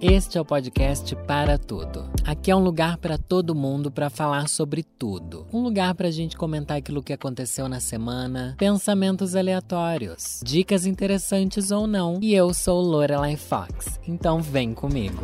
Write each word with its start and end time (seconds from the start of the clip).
Este 0.00 0.38
é 0.38 0.40
o 0.40 0.44
podcast 0.44 1.16
Para 1.26 1.58
Tudo. 1.58 2.08
Aqui 2.24 2.52
é 2.52 2.54
um 2.54 2.62
lugar 2.62 2.98
para 2.98 3.18
todo 3.18 3.52
mundo 3.52 3.90
para 3.90 4.08
falar 4.08 4.48
sobre 4.48 4.84
tudo. 4.84 5.44
Um 5.52 5.60
lugar 5.60 5.92
para 5.96 6.06
a 6.06 6.10
gente 6.12 6.36
comentar 6.36 6.76
aquilo 6.76 7.02
que 7.02 7.12
aconteceu 7.12 7.68
na 7.68 7.80
semana, 7.80 8.54
pensamentos 8.56 9.34
aleatórios, 9.34 10.40
dicas 10.44 10.86
interessantes 10.86 11.72
ou 11.72 11.88
não. 11.88 12.20
E 12.22 12.32
eu 12.32 12.54
sou 12.54 12.80
Lorelai 12.80 13.36
Fox, 13.36 13.98
então 14.06 14.40
vem 14.40 14.72
comigo. 14.72 15.20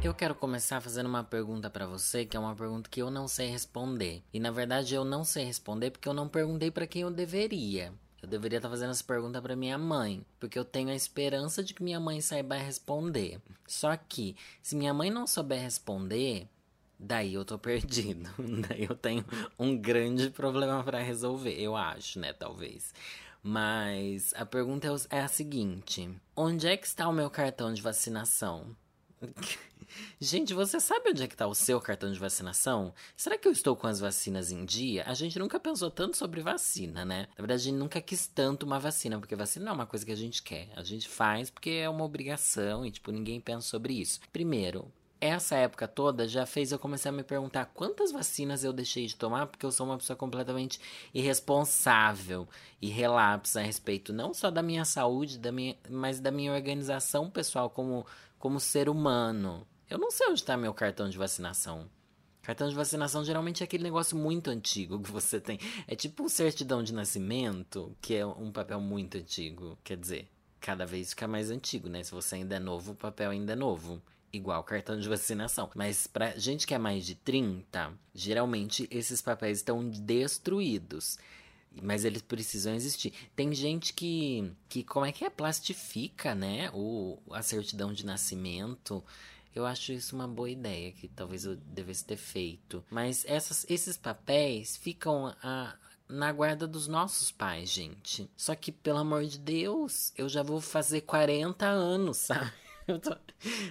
Eu 0.00 0.14
quero 0.14 0.36
começar 0.36 0.80
fazendo 0.80 1.08
uma 1.08 1.24
pergunta 1.24 1.68
para 1.68 1.84
você, 1.84 2.24
que 2.24 2.36
é 2.36 2.40
uma 2.40 2.54
pergunta 2.54 2.88
que 2.88 3.02
eu 3.02 3.10
não 3.10 3.26
sei 3.26 3.50
responder. 3.50 4.22
E 4.32 4.38
na 4.38 4.52
verdade 4.52 4.94
eu 4.94 5.04
não 5.04 5.24
sei 5.24 5.44
responder 5.44 5.90
porque 5.90 6.08
eu 6.08 6.14
não 6.14 6.28
perguntei 6.28 6.70
para 6.70 6.86
quem 6.86 7.02
eu 7.02 7.10
deveria. 7.10 7.92
Eu 8.20 8.28
deveria 8.28 8.58
estar 8.58 8.68
fazendo 8.68 8.90
essa 8.90 9.04
pergunta 9.04 9.40
para 9.40 9.54
minha 9.54 9.78
mãe, 9.78 10.24
porque 10.40 10.58
eu 10.58 10.64
tenho 10.64 10.90
a 10.90 10.94
esperança 10.94 11.62
de 11.62 11.72
que 11.72 11.82
minha 11.82 12.00
mãe 12.00 12.20
saiba 12.20 12.56
responder. 12.56 13.40
Só 13.66 13.96
que, 13.96 14.36
se 14.60 14.74
minha 14.74 14.92
mãe 14.92 15.08
não 15.08 15.26
souber 15.26 15.60
responder, 15.60 16.48
daí 16.98 17.34
eu 17.34 17.44
tô 17.44 17.56
perdido. 17.60 18.28
daí 18.68 18.84
eu 18.84 18.96
tenho 18.96 19.24
um 19.58 19.76
grande 19.76 20.30
problema 20.30 20.82
para 20.82 21.00
resolver, 21.00 21.60
eu 21.60 21.76
acho, 21.76 22.18
né? 22.18 22.32
Talvez. 22.32 22.92
Mas 23.40 24.34
a 24.34 24.44
pergunta 24.44 24.88
é, 24.88 25.18
é 25.18 25.20
a 25.20 25.28
seguinte: 25.28 26.10
onde 26.34 26.66
é 26.66 26.76
que 26.76 26.86
está 26.86 27.08
o 27.08 27.12
meu 27.12 27.30
cartão 27.30 27.72
de 27.72 27.80
vacinação? 27.80 28.76
Gente, 30.20 30.54
você 30.54 30.80
sabe 30.80 31.10
onde 31.10 31.22
é 31.22 31.26
que 31.26 31.36
tá 31.36 31.46
o 31.46 31.54
seu 31.54 31.80
cartão 31.80 32.12
de 32.12 32.18
vacinação? 32.18 32.92
Será 33.16 33.38
que 33.38 33.46
eu 33.46 33.52
estou 33.52 33.76
com 33.76 33.86
as 33.86 34.00
vacinas 34.00 34.50
em 34.50 34.64
dia? 34.64 35.04
A 35.06 35.14
gente 35.14 35.38
nunca 35.38 35.58
pensou 35.58 35.90
tanto 35.90 36.16
sobre 36.16 36.40
vacina, 36.40 37.04
né? 37.04 37.28
Na 37.36 37.42
verdade, 37.42 37.62
a 37.62 37.64
gente 37.64 37.78
nunca 37.78 38.00
quis 38.00 38.26
tanto 38.26 38.64
uma 38.64 38.78
vacina, 38.78 39.18
porque 39.18 39.36
vacina 39.36 39.66
não 39.66 39.72
é 39.72 39.74
uma 39.74 39.86
coisa 39.86 40.04
que 40.04 40.12
a 40.12 40.16
gente 40.16 40.42
quer. 40.42 40.68
A 40.76 40.82
gente 40.82 41.08
faz 41.08 41.50
porque 41.50 41.70
é 41.70 41.88
uma 41.88 42.04
obrigação 42.04 42.84
e, 42.84 42.90
tipo, 42.90 43.10
ninguém 43.10 43.40
pensa 43.40 43.68
sobre 43.68 43.94
isso. 43.94 44.20
Primeiro, 44.32 44.92
essa 45.20 45.56
época 45.56 45.88
toda 45.88 46.28
já 46.28 46.46
fez 46.46 46.70
eu 46.70 46.78
começar 46.78 47.08
a 47.08 47.12
me 47.12 47.24
perguntar 47.24 47.66
quantas 47.74 48.12
vacinas 48.12 48.62
eu 48.62 48.72
deixei 48.72 49.06
de 49.06 49.16
tomar, 49.16 49.46
porque 49.46 49.66
eu 49.66 49.72
sou 49.72 49.86
uma 49.86 49.98
pessoa 49.98 50.16
completamente 50.16 50.78
irresponsável 51.12 52.48
e 52.80 52.88
relapsa 52.88 53.60
a 53.60 53.62
respeito 53.62 54.12
não 54.12 54.32
só 54.32 54.50
da 54.50 54.62
minha 54.62 54.84
saúde, 54.84 55.38
da 55.38 55.50
minha, 55.50 55.76
mas 55.90 56.20
da 56.20 56.30
minha 56.30 56.52
organização 56.52 57.28
pessoal 57.28 57.68
como, 57.68 58.06
como 58.38 58.60
ser 58.60 58.88
humano. 58.88 59.66
Eu 59.90 59.96
não 59.96 60.10
sei 60.10 60.26
onde 60.28 60.40
está 60.40 60.56
meu 60.56 60.74
cartão 60.74 61.08
de 61.08 61.16
vacinação. 61.16 61.88
Cartão 62.42 62.68
de 62.68 62.74
vacinação 62.74 63.24
geralmente 63.24 63.62
é 63.62 63.64
aquele 63.64 63.84
negócio 63.84 64.16
muito 64.16 64.50
antigo 64.50 65.00
que 65.00 65.10
você 65.10 65.40
tem. 65.40 65.58
É 65.86 65.96
tipo 65.96 66.24
um 66.24 66.28
certidão 66.28 66.82
de 66.82 66.92
nascimento, 66.92 67.96
que 68.00 68.14
é 68.14 68.26
um 68.26 68.52
papel 68.52 68.80
muito 68.80 69.16
antigo. 69.16 69.78
Quer 69.82 69.96
dizer, 69.96 70.28
cada 70.60 70.84
vez 70.84 71.10
fica 71.10 71.26
mais 71.26 71.50
antigo, 71.50 71.88
né? 71.88 72.02
Se 72.02 72.12
você 72.12 72.36
ainda 72.36 72.56
é 72.56 72.58
novo, 72.58 72.92
o 72.92 72.94
papel 72.94 73.30
ainda 73.30 73.54
é 73.54 73.56
novo. 73.56 74.02
Igual 74.30 74.62
cartão 74.62 74.98
de 74.98 75.08
vacinação. 75.08 75.70
Mas 75.74 76.06
pra 76.06 76.36
gente 76.38 76.66
que 76.66 76.74
é 76.74 76.78
mais 76.78 77.06
de 77.06 77.14
30, 77.14 77.92
geralmente 78.14 78.86
esses 78.90 79.22
papéis 79.22 79.58
estão 79.58 79.88
destruídos. 79.88 81.18
Mas 81.82 82.04
eles 82.04 82.22
precisam 82.22 82.74
existir. 82.74 83.12
Tem 83.34 83.54
gente 83.54 83.94
que, 83.94 84.52
que 84.68 84.82
como 84.82 85.06
é 85.06 85.12
que 85.12 85.24
é? 85.24 85.30
Plastifica, 85.30 86.34
né? 86.34 86.70
O, 86.74 87.18
a 87.30 87.42
certidão 87.42 87.92
de 87.92 88.04
nascimento. 88.04 89.02
Eu 89.54 89.66
acho 89.66 89.92
isso 89.92 90.14
uma 90.14 90.28
boa 90.28 90.50
ideia, 90.50 90.92
que 90.92 91.08
talvez 91.08 91.44
eu 91.44 91.56
devesse 91.56 92.04
ter 92.04 92.16
feito. 92.16 92.84
Mas 92.90 93.24
essas, 93.26 93.66
esses 93.68 93.96
papéis 93.96 94.76
ficam 94.76 95.34
a, 95.42 95.74
na 96.08 96.32
guarda 96.32 96.66
dos 96.66 96.88
nossos 96.88 97.30
pais, 97.30 97.68
gente. 97.70 98.30
Só 98.36 98.54
que, 98.54 98.72
pelo 98.72 98.98
amor 98.98 99.24
de 99.24 99.38
Deus, 99.38 100.12
eu 100.16 100.28
já 100.28 100.42
vou 100.42 100.60
fazer 100.60 101.02
40 101.02 101.66
anos, 101.66 102.16
sabe? 102.28 102.52
Tô... 103.02 103.14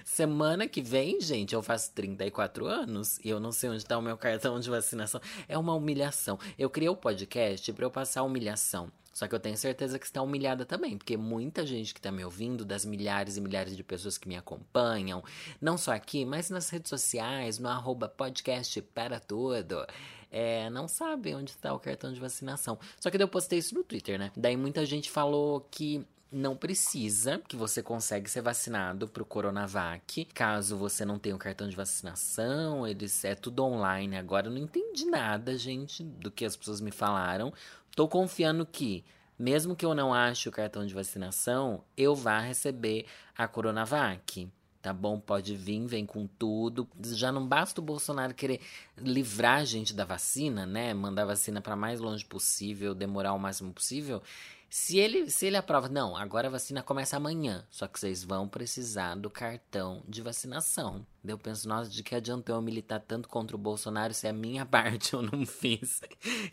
Semana 0.04 0.68
que 0.68 0.80
vem, 0.80 1.20
gente, 1.20 1.54
eu 1.54 1.62
faço 1.62 1.92
34 1.92 2.66
anos 2.66 3.18
e 3.24 3.28
eu 3.28 3.40
não 3.40 3.50
sei 3.50 3.68
onde 3.68 3.84
tá 3.84 3.98
o 3.98 4.02
meu 4.02 4.16
cartão 4.16 4.60
de 4.60 4.70
vacinação. 4.70 5.20
É 5.48 5.58
uma 5.58 5.74
humilhação. 5.74 6.38
Eu 6.56 6.70
criei 6.70 6.88
o 6.88 6.96
podcast 6.96 7.72
para 7.72 7.84
eu 7.84 7.90
passar 7.90 8.22
humilhação. 8.22 8.90
Só 9.18 9.26
que 9.26 9.34
eu 9.34 9.40
tenho 9.40 9.56
certeza 9.56 9.98
que 9.98 10.06
está 10.06 10.22
humilhada 10.22 10.64
também, 10.64 10.96
porque 10.96 11.16
muita 11.16 11.66
gente 11.66 11.92
que 11.92 11.98
está 11.98 12.12
me 12.12 12.24
ouvindo, 12.24 12.64
das 12.64 12.84
milhares 12.84 13.36
e 13.36 13.40
milhares 13.40 13.76
de 13.76 13.82
pessoas 13.82 14.16
que 14.16 14.28
me 14.28 14.36
acompanham, 14.36 15.24
não 15.60 15.76
só 15.76 15.90
aqui, 15.90 16.24
mas 16.24 16.50
nas 16.50 16.70
redes 16.70 16.88
sociais, 16.88 17.58
no 17.58 17.68
arroba 17.68 18.08
podcast 18.08 18.80
para 18.80 19.18
tudo. 19.18 19.84
É, 20.30 20.70
não 20.70 20.86
sabe 20.86 21.34
onde 21.34 21.50
está 21.50 21.74
o 21.74 21.80
cartão 21.80 22.12
de 22.12 22.20
vacinação. 22.20 22.78
Só 23.00 23.10
que 23.10 23.20
eu 23.20 23.26
postei 23.26 23.58
isso 23.58 23.74
no 23.74 23.82
Twitter, 23.82 24.20
né? 24.20 24.30
Daí 24.36 24.56
muita 24.56 24.86
gente 24.86 25.10
falou 25.10 25.66
que 25.68 26.06
não 26.30 26.54
precisa, 26.54 27.42
que 27.48 27.56
você 27.56 27.82
consegue 27.82 28.30
ser 28.30 28.42
vacinado 28.42 29.08
pro 29.08 29.24
Coronavac. 29.24 30.26
Caso 30.26 30.76
você 30.76 31.04
não 31.04 31.18
tenha 31.18 31.34
o 31.34 31.38
cartão 31.38 31.68
de 31.68 31.74
vacinação, 31.74 32.86
eles 32.86 33.24
é 33.24 33.34
tudo 33.34 33.64
online. 33.64 34.16
Agora 34.16 34.46
eu 34.46 34.52
não 34.52 34.58
entendi 34.58 35.06
nada, 35.06 35.56
gente, 35.56 36.04
do 36.04 36.30
que 36.30 36.44
as 36.44 36.54
pessoas 36.54 36.80
me 36.80 36.92
falaram. 36.92 37.52
Tô 37.98 38.06
confiando 38.06 38.64
que, 38.64 39.04
mesmo 39.36 39.74
que 39.74 39.84
eu 39.84 39.92
não 39.92 40.14
ache 40.14 40.48
o 40.48 40.52
cartão 40.52 40.86
de 40.86 40.94
vacinação, 40.94 41.82
eu 41.96 42.14
vá 42.14 42.38
receber 42.38 43.06
a 43.36 43.48
Coronavac. 43.48 44.48
Tá 44.80 44.92
bom? 44.92 45.18
Pode 45.18 45.56
vir, 45.56 45.84
vem 45.84 46.06
com 46.06 46.24
tudo. 46.24 46.88
Já 47.02 47.32
não 47.32 47.44
basta 47.44 47.80
o 47.80 47.84
Bolsonaro 47.84 48.32
querer 48.34 48.60
livrar 48.96 49.58
a 49.58 49.64
gente 49.64 49.92
da 49.92 50.04
vacina, 50.04 50.64
né? 50.64 50.94
Mandar 50.94 51.22
a 51.22 51.26
vacina 51.26 51.60
para 51.60 51.74
mais 51.74 51.98
longe 51.98 52.24
possível, 52.24 52.94
demorar 52.94 53.32
o 53.32 53.38
máximo 53.40 53.72
possível. 53.72 54.22
Se 54.70 54.98
ele, 54.98 55.30
se 55.30 55.46
ele 55.46 55.56
aprova, 55.56 55.88
não, 55.88 56.14
agora 56.14 56.48
a 56.48 56.50
vacina 56.50 56.82
começa 56.82 57.16
amanhã, 57.16 57.66
só 57.70 57.88
que 57.88 57.98
vocês 57.98 58.22
vão 58.22 58.46
precisar 58.46 59.14
do 59.14 59.30
cartão 59.30 60.02
de 60.06 60.20
vacinação. 60.20 61.06
Eu 61.24 61.38
penso, 61.38 61.66
nossa, 61.66 61.88
de 61.90 62.02
que 62.02 62.14
adiantou 62.14 62.56
eu 62.56 62.60
militar 62.60 63.00
tanto 63.00 63.30
contra 63.30 63.56
o 63.56 63.58
Bolsonaro 63.58 64.12
se 64.12 64.28
a 64.28 64.32
minha 64.32 64.64
parte 64.66 65.14
eu 65.14 65.22
não 65.22 65.46
fiz? 65.46 66.02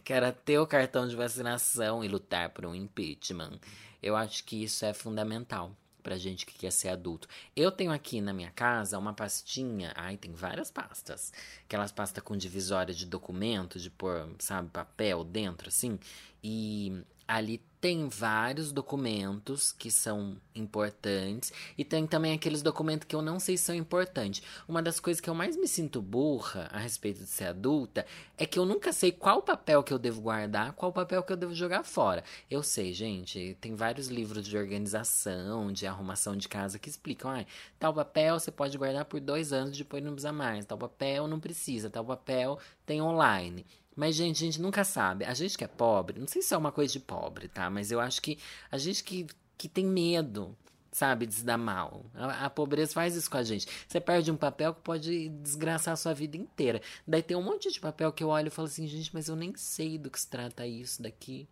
que 0.03 0.14
era 0.14 0.31
ter 0.31 0.58
o 0.59 0.68
cartão 0.68 1.06
de 1.08 1.16
vacinação 1.16 2.06
e 2.06 2.08
lutar 2.08 2.52
por 2.52 2.66
um 2.66 2.74
impeachment. 2.74 3.59
Eu 4.02 4.16
acho 4.16 4.46
que 4.46 4.64
isso 4.64 4.86
é 4.86 4.94
fundamental 4.94 5.76
pra 6.02 6.18
gente 6.18 6.46
que 6.46 6.58
quer 6.58 6.72
ser 6.72 6.90
adulto. 6.90 7.28
Eu 7.56 7.72
tenho 7.72 7.92
aqui 7.92 8.22
na 8.22 8.32
minha 8.32 8.52
casa 8.52 8.97
uma 8.97 9.14
pastinha, 9.14 9.92
ai, 9.96 10.16
tem 10.16 10.32
várias 10.32 10.72
pastas. 10.72 11.34
Aquelas 11.66 11.92
pastas 11.92 12.24
com 12.24 12.38
divisória 12.38 12.94
de 12.94 13.06
documento, 13.06 13.80
de 13.80 13.90
pôr, 13.90 14.30
sabe, 14.40 14.70
papel 14.70 15.24
dentro, 15.24 15.68
assim. 15.68 16.00
E 16.44 17.03
ali 17.28 17.59
tem 17.85 18.09
vários 18.09 18.72
documentos 18.72 19.72
que 19.72 19.91
são 19.91 20.38
importantes 20.56 21.53
e 21.78 21.85
tem 21.85 22.07
também 22.07 22.34
aqueles 22.34 22.63
documentos 22.63 23.06
que 23.07 23.16
eu 23.16 23.22
não 23.22 23.40
sei 23.40 23.57
se 23.57 23.66
são 23.66 23.75
importantes. 23.75 24.41
Uma 24.68 24.81
das 24.81 25.00
coisas 25.00 25.22
que 25.22 25.29
eu 25.29 25.35
mais 25.35 25.56
me 25.56 25.68
sinto 25.68 26.01
burra 26.01 26.68
a 26.73 26.79
respeito 26.79 27.19
de 27.19 27.28
ser 27.28 27.46
adulta 27.46 28.03
é 28.40 28.46
que 28.47 28.57
eu 28.57 28.66
nunca 28.66 28.91
sei 28.91 29.12
qual 29.12 29.44
papel 29.44 29.84
que 29.84 29.94
eu 29.94 30.00
devo 30.00 30.19
guardar, 30.19 30.73
qual 30.73 30.91
papel 30.91 31.22
que 31.22 31.31
eu 31.31 31.38
devo 31.38 31.53
jogar 31.53 31.84
fora. 31.84 32.23
Eu 32.50 32.63
sei, 32.63 32.91
gente, 32.91 33.56
tem 33.62 33.75
vários 33.75 34.07
livros 34.07 34.47
de 34.47 34.57
organização, 34.57 35.72
de 35.72 35.85
arrumação 35.85 36.35
de 36.35 36.50
casa 36.50 36.79
que 36.79 36.90
explicam, 36.90 37.29
ah, 37.29 37.46
tal 37.78 37.94
papel 37.94 38.40
você 38.40 38.50
pode 38.50 38.75
guardar 38.79 39.06
por 39.06 39.19
dois 39.19 39.53
anos 39.53 39.78
depois 39.78 40.03
não 40.03 40.13
precisa 40.13 40.34
mais, 40.34 40.66
tal 40.66 40.79
papel 40.79 41.28
não 41.28 41.40
precisa, 41.40 41.88
tal 41.88 42.03
papel 42.03 42.57
tem 42.84 43.00
online. 43.00 43.63
Mas, 43.95 44.16
gente, 44.16 44.44
a 44.44 44.45
gente 44.45 44.61
nunca 44.61 44.83
sabe. 44.83 45.25
A 45.25 45.33
gente 45.33 45.57
que 45.57 45.63
é 45.63 45.67
pobre, 45.67 46.19
não 46.19 46.28
sei 46.28 46.41
se 46.41 46.53
é 46.53 46.57
uma 46.57 46.72
coisa 46.72 46.91
de 46.91 47.00
pobre, 47.00 47.47
tá? 47.47 47.69
Mas 47.69 47.91
eu 47.91 48.00
acho 48.00 48.22
que 48.22 48.38
a 48.69 48.78
gente 48.78 49.03
que, 49.03 49.25
que 49.57 49.69
tem 49.69 49.85
medo, 49.85 50.56
sabe, 50.91 51.25
de 51.25 51.33
se 51.33 51.45
dar 51.45 51.57
mal. 51.57 52.05
A, 52.13 52.45
a, 52.45 52.50
pobreza 52.50 52.94
faz 52.94 53.16
isso 53.16 53.29
com 53.29 53.38
a 53.38 53.44
gente. 53.44 53.67
Você 53.88 54.01
perde 54.01 54.31
um 54.31 54.38
papel 54.38 54.73
que 54.73 54.81
pode 54.81 55.29
desgraçar 55.29 55.94
a 55.94 55.97
sua 55.97 56.13
vida 56.13 56.35
inteira. 56.35 56.81
Daí 57.07 57.23
tem 57.23 57.38
um 57.38 57.44
monte 57.44 57.72
de 57.72 57.79
papel 57.79 58.11
que 58.11 58.23
eu 58.23 58.29
olho 58.29 58.47
e 58.47 58.51
falo 58.51 58.67
assim, 58.67 58.88
gente, 58.88 59.13
mas 59.13 59.29
eu 59.29 59.35
nem 59.35 59.55
sei 59.55 59.97
do 59.97 60.09
que 60.09 60.19
se 60.19 60.28
trata 60.28 60.67
isso 60.67 61.01
daqui. 61.01 61.47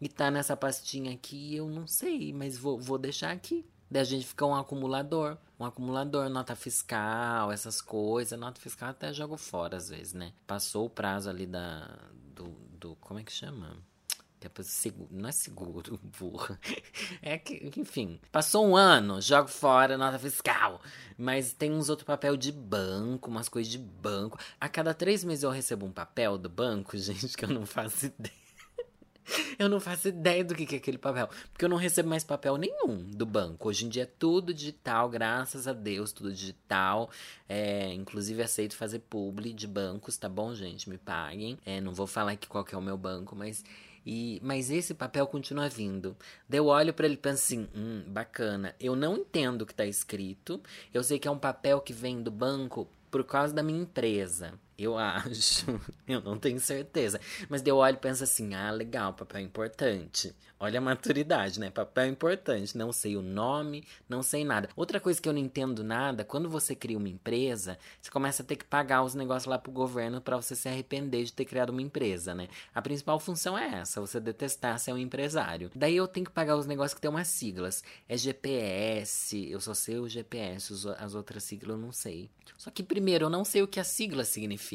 E 0.00 0.08
tá 0.08 0.30
nessa 0.30 0.56
pastinha 0.56 1.12
aqui, 1.12 1.56
eu 1.56 1.68
não 1.68 1.86
sei, 1.86 2.32
mas 2.32 2.58
vou, 2.58 2.78
vou 2.78 2.98
deixar 2.98 3.32
aqui. 3.32 3.64
Daí 3.90 4.02
a 4.02 4.04
gente 4.04 4.26
fica 4.26 4.44
um 4.44 4.54
acumulador. 4.54 5.36
Um 5.58 5.64
acumulador, 5.64 6.28
nota 6.28 6.54
fiscal, 6.54 7.50
essas 7.50 7.80
coisas. 7.80 8.38
Nota 8.38 8.60
fiscal 8.60 8.90
até 8.90 9.12
jogo 9.12 9.36
fora 9.36 9.76
às 9.76 9.88
vezes, 9.88 10.12
né? 10.12 10.32
Passou 10.46 10.86
o 10.86 10.90
prazo 10.90 11.30
ali 11.30 11.46
da. 11.46 11.88
Do. 12.34 12.48
do 12.78 12.96
como 12.96 13.20
é 13.20 13.22
que 13.22 13.32
chama? 13.32 13.76
É 14.46 14.62
seguro, 14.62 15.08
não 15.10 15.28
é 15.28 15.32
seguro, 15.32 15.98
burra. 16.20 16.58
É 17.20 17.36
que, 17.36 17.72
enfim. 17.76 18.20
Passou 18.30 18.66
um 18.66 18.76
ano, 18.76 19.20
jogo 19.20 19.48
fora, 19.48 19.98
nota 19.98 20.18
fiscal. 20.18 20.80
Mas 21.18 21.52
tem 21.52 21.72
uns 21.72 21.88
outros 21.88 22.06
papel 22.06 22.36
de 22.36 22.52
banco, 22.52 23.28
umas 23.30 23.48
coisas 23.48 23.70
de 23.72 23.78
banco. 23.78 24.38
A 24.60 24.68
cada 24.68 24.94
três 24.94 25.24
meses 25.24 25.42
eu 25.42 25.50
recebo 25.50 25.86
um 25.86 25.92
papel 25.92 26.38
do 26.38 26.48
banco, 26.48 26.96
gente, 26.98 27.36
que 27.36 27.44
eu 27.44 27.48
não 27.48 27.66
faço 27.66 28.06
ideia. 28.06 28.45
Eu 29.58 29.68
não 29.68 29.80
faço 29.80 30.08
ideia 30.08 30.44
do 30.44 30.54
que 30.54 30.74
é 30.74 30.78
aquele 30.78 30.98
papel. 30.98 31.28
Porque 31.52 31.64
eu 31.64 31.68
não 31.68 31.76
recebo 31.76 32.08
mais 32.08 32.24
papel 32.24 32.56
nenhum 32.56 32.98
do 33.10 33.26
banco. 33.26 33.68
Hoje 33.68 33.86
em 33.86 33.88
dia 33.88 34.04
é 34.04 34.06
tudo 34.06 34.52
digital, 34.54 35.08
graças 35.08 35.66
a 35.66 35.72
Deus, 35.72 36.12
tudo 36.12 36.32
digital. 36.32 37.10
É, 37.48 37.92
inclusive 37.92 38.42
aceito 38.42 38.76
fazer 38.76 39.00
publi 39.00 39.52
de 39.52 39.66
bancos, 39.66 40.16
tá 40.16 40.28
bom, 40.28 40.54
gente? 40.54 40.88
Me 40.88 40.98
paguem. 40.98 41.58
É, 41.64 41.80
não 41.80 41.92
vou 41.92 42.06
falar 42.06 42.32
aqui 42.32 42.46
qual 42.46 42.64
que 42.64 42.74
é 42.74 42.78
o 42.78 42.82
meu 42.82 42.96
banco, 42.96 43.34
mas 43.34 43.64
E, 44.04 44.40
mas 44.42 44.70
esse 44.70 44.94
papel 44.94 45.26
continua 45.26 45.68
vindo. 45.68 46.16
Daí 46.48 46.58
eu 46.58 46.66
olho 46.66 46.94
para 46.94 47.06
ele 47.06 47.14
e 47.14 47.18
penso 47.18 47.42
assim: 47.44 47.68
hum, 47.74 48.04
bacana. 48.06 48.74
Eu 48.78 48.94
não 48.94 49.16
entendo 49.16 49.62
o 49.62 49.66
que 49.66 49.74
tá 49.74 49.84
escrito. 49.84 50.60
Eu 50.94 51.02
sei 51.02 51.18
que 51.18 51.26
é 51.26 51.30
um 51.30 51.38
papel 51.38 51.80
que 51.80 51.92
vem 51.92 52.22
do 52.22 52.30
banco 52.30 52.88
por 53.10 53.24
causa 53.24 53.52
da 53.52 53.62
minha 53.62 53.82
empresa. 53.82 54.54
Eu 54.78 54.98
acho. 54.98 55.80
Eu 56.06 56.20
não 56.20 56.38
tenho 56.38 56.60
certeza. 56.60 57.20
Mas 57.48 57.62
daí 57.62 57.70
eu 57.70 57.78
olho 57.78 57.94
e 57.94 58.00
penso 58.00 58.22
assim: 58.22 58.54
ah, 58.54 58.70
legal, 58.70 59.14
papel 59.14 59.40
importante. 59.40 60.34
Olha 60.58 60.78
a 60.78 60.82
maturidade, 60.82 61.60
né? 61.60 61.70
Papel 61.70 62.06
importante. 62.06 62.76
Não 62.78 62.92
sei 62.92 63.16
o 63.16 63.22
nome, 63.22 63.84
não 64.08 64.22
sei 64.22 64.44
nada. 64.44 64.68
Outra 64.74 64.98
coisa 65.00 65.20
que 65.20 65.28
eu 65.28 65.32
não 65.32 65.40
entendo 65.40 65.84
nada, 65.84 66.24
quando 66.24 66.48
você 66.48 66.74
cria 66.74 66.96
uma 66.96 67.08
empresa, 67.08 67.78
você 68.00 68.10
começa 68.10 68.42
a 68.42 68.46
ter 68.46 68.56
que 68.56 68.64
pagar 68.64 69.02
os 69.02 69.14
negócios 69.14 69.46
lá 69.46 69.58
pro 69.58 69.72
governo 69.72 70.20
para 70.20 70.36
você 70.36 70.54
se 70.54 70.68
arrepender 70.68 71.24
de 71.24 71.32
ter 71.32 71.44
criado 71.44 71.70
uma 71.70 71.82
empresa, 71.82 72.34
né? 72.34 72.48
A 72.74 72.80
principal 72.80 73.20
função 73.20 73.56
é 73.56 73.80
essa, 73.80 74.00
você 74.00 74.18
detestar 74.18 74.78
ser 74.78 74.92
um 74.92 74.98
empresário. 74.98 75.70
Daí 75.74 75.96
eu 75.96 76.08
tenho 76.08 76.24
que 76.24 76.32
pagar 76.32 76.56
os 76.56 76.66
negócios 76.66 76.94
que 76.94 77.00
tem 77.00 77.10
umas 77.10 77.28
siglas. 77.28 77.82
É 78.08 78.16
GPS, 78.16 79.50
eu 79.50 79.60
só 79.60 79.74
sei 79.74 79.98
o 79.98 80.08
GPS, 80.08 80.72
as 80.98 81.14
outras 81.14 81.44
siglas 81.44 81.76
eu 81.76 81.82
não 81.82 81.92
sei. 81.92 82.30
Só 82.56 82.70
que 82.70 82.82
primeiro, 82.82 83.26
eu 83.26 83.30
não 83.30 83.44
sei 83.44 83.62
o 83.62 83.68
que 83.68 83.80
a 83.80 83.84
sigla 83.84 84.24
significa. 84.24 84.65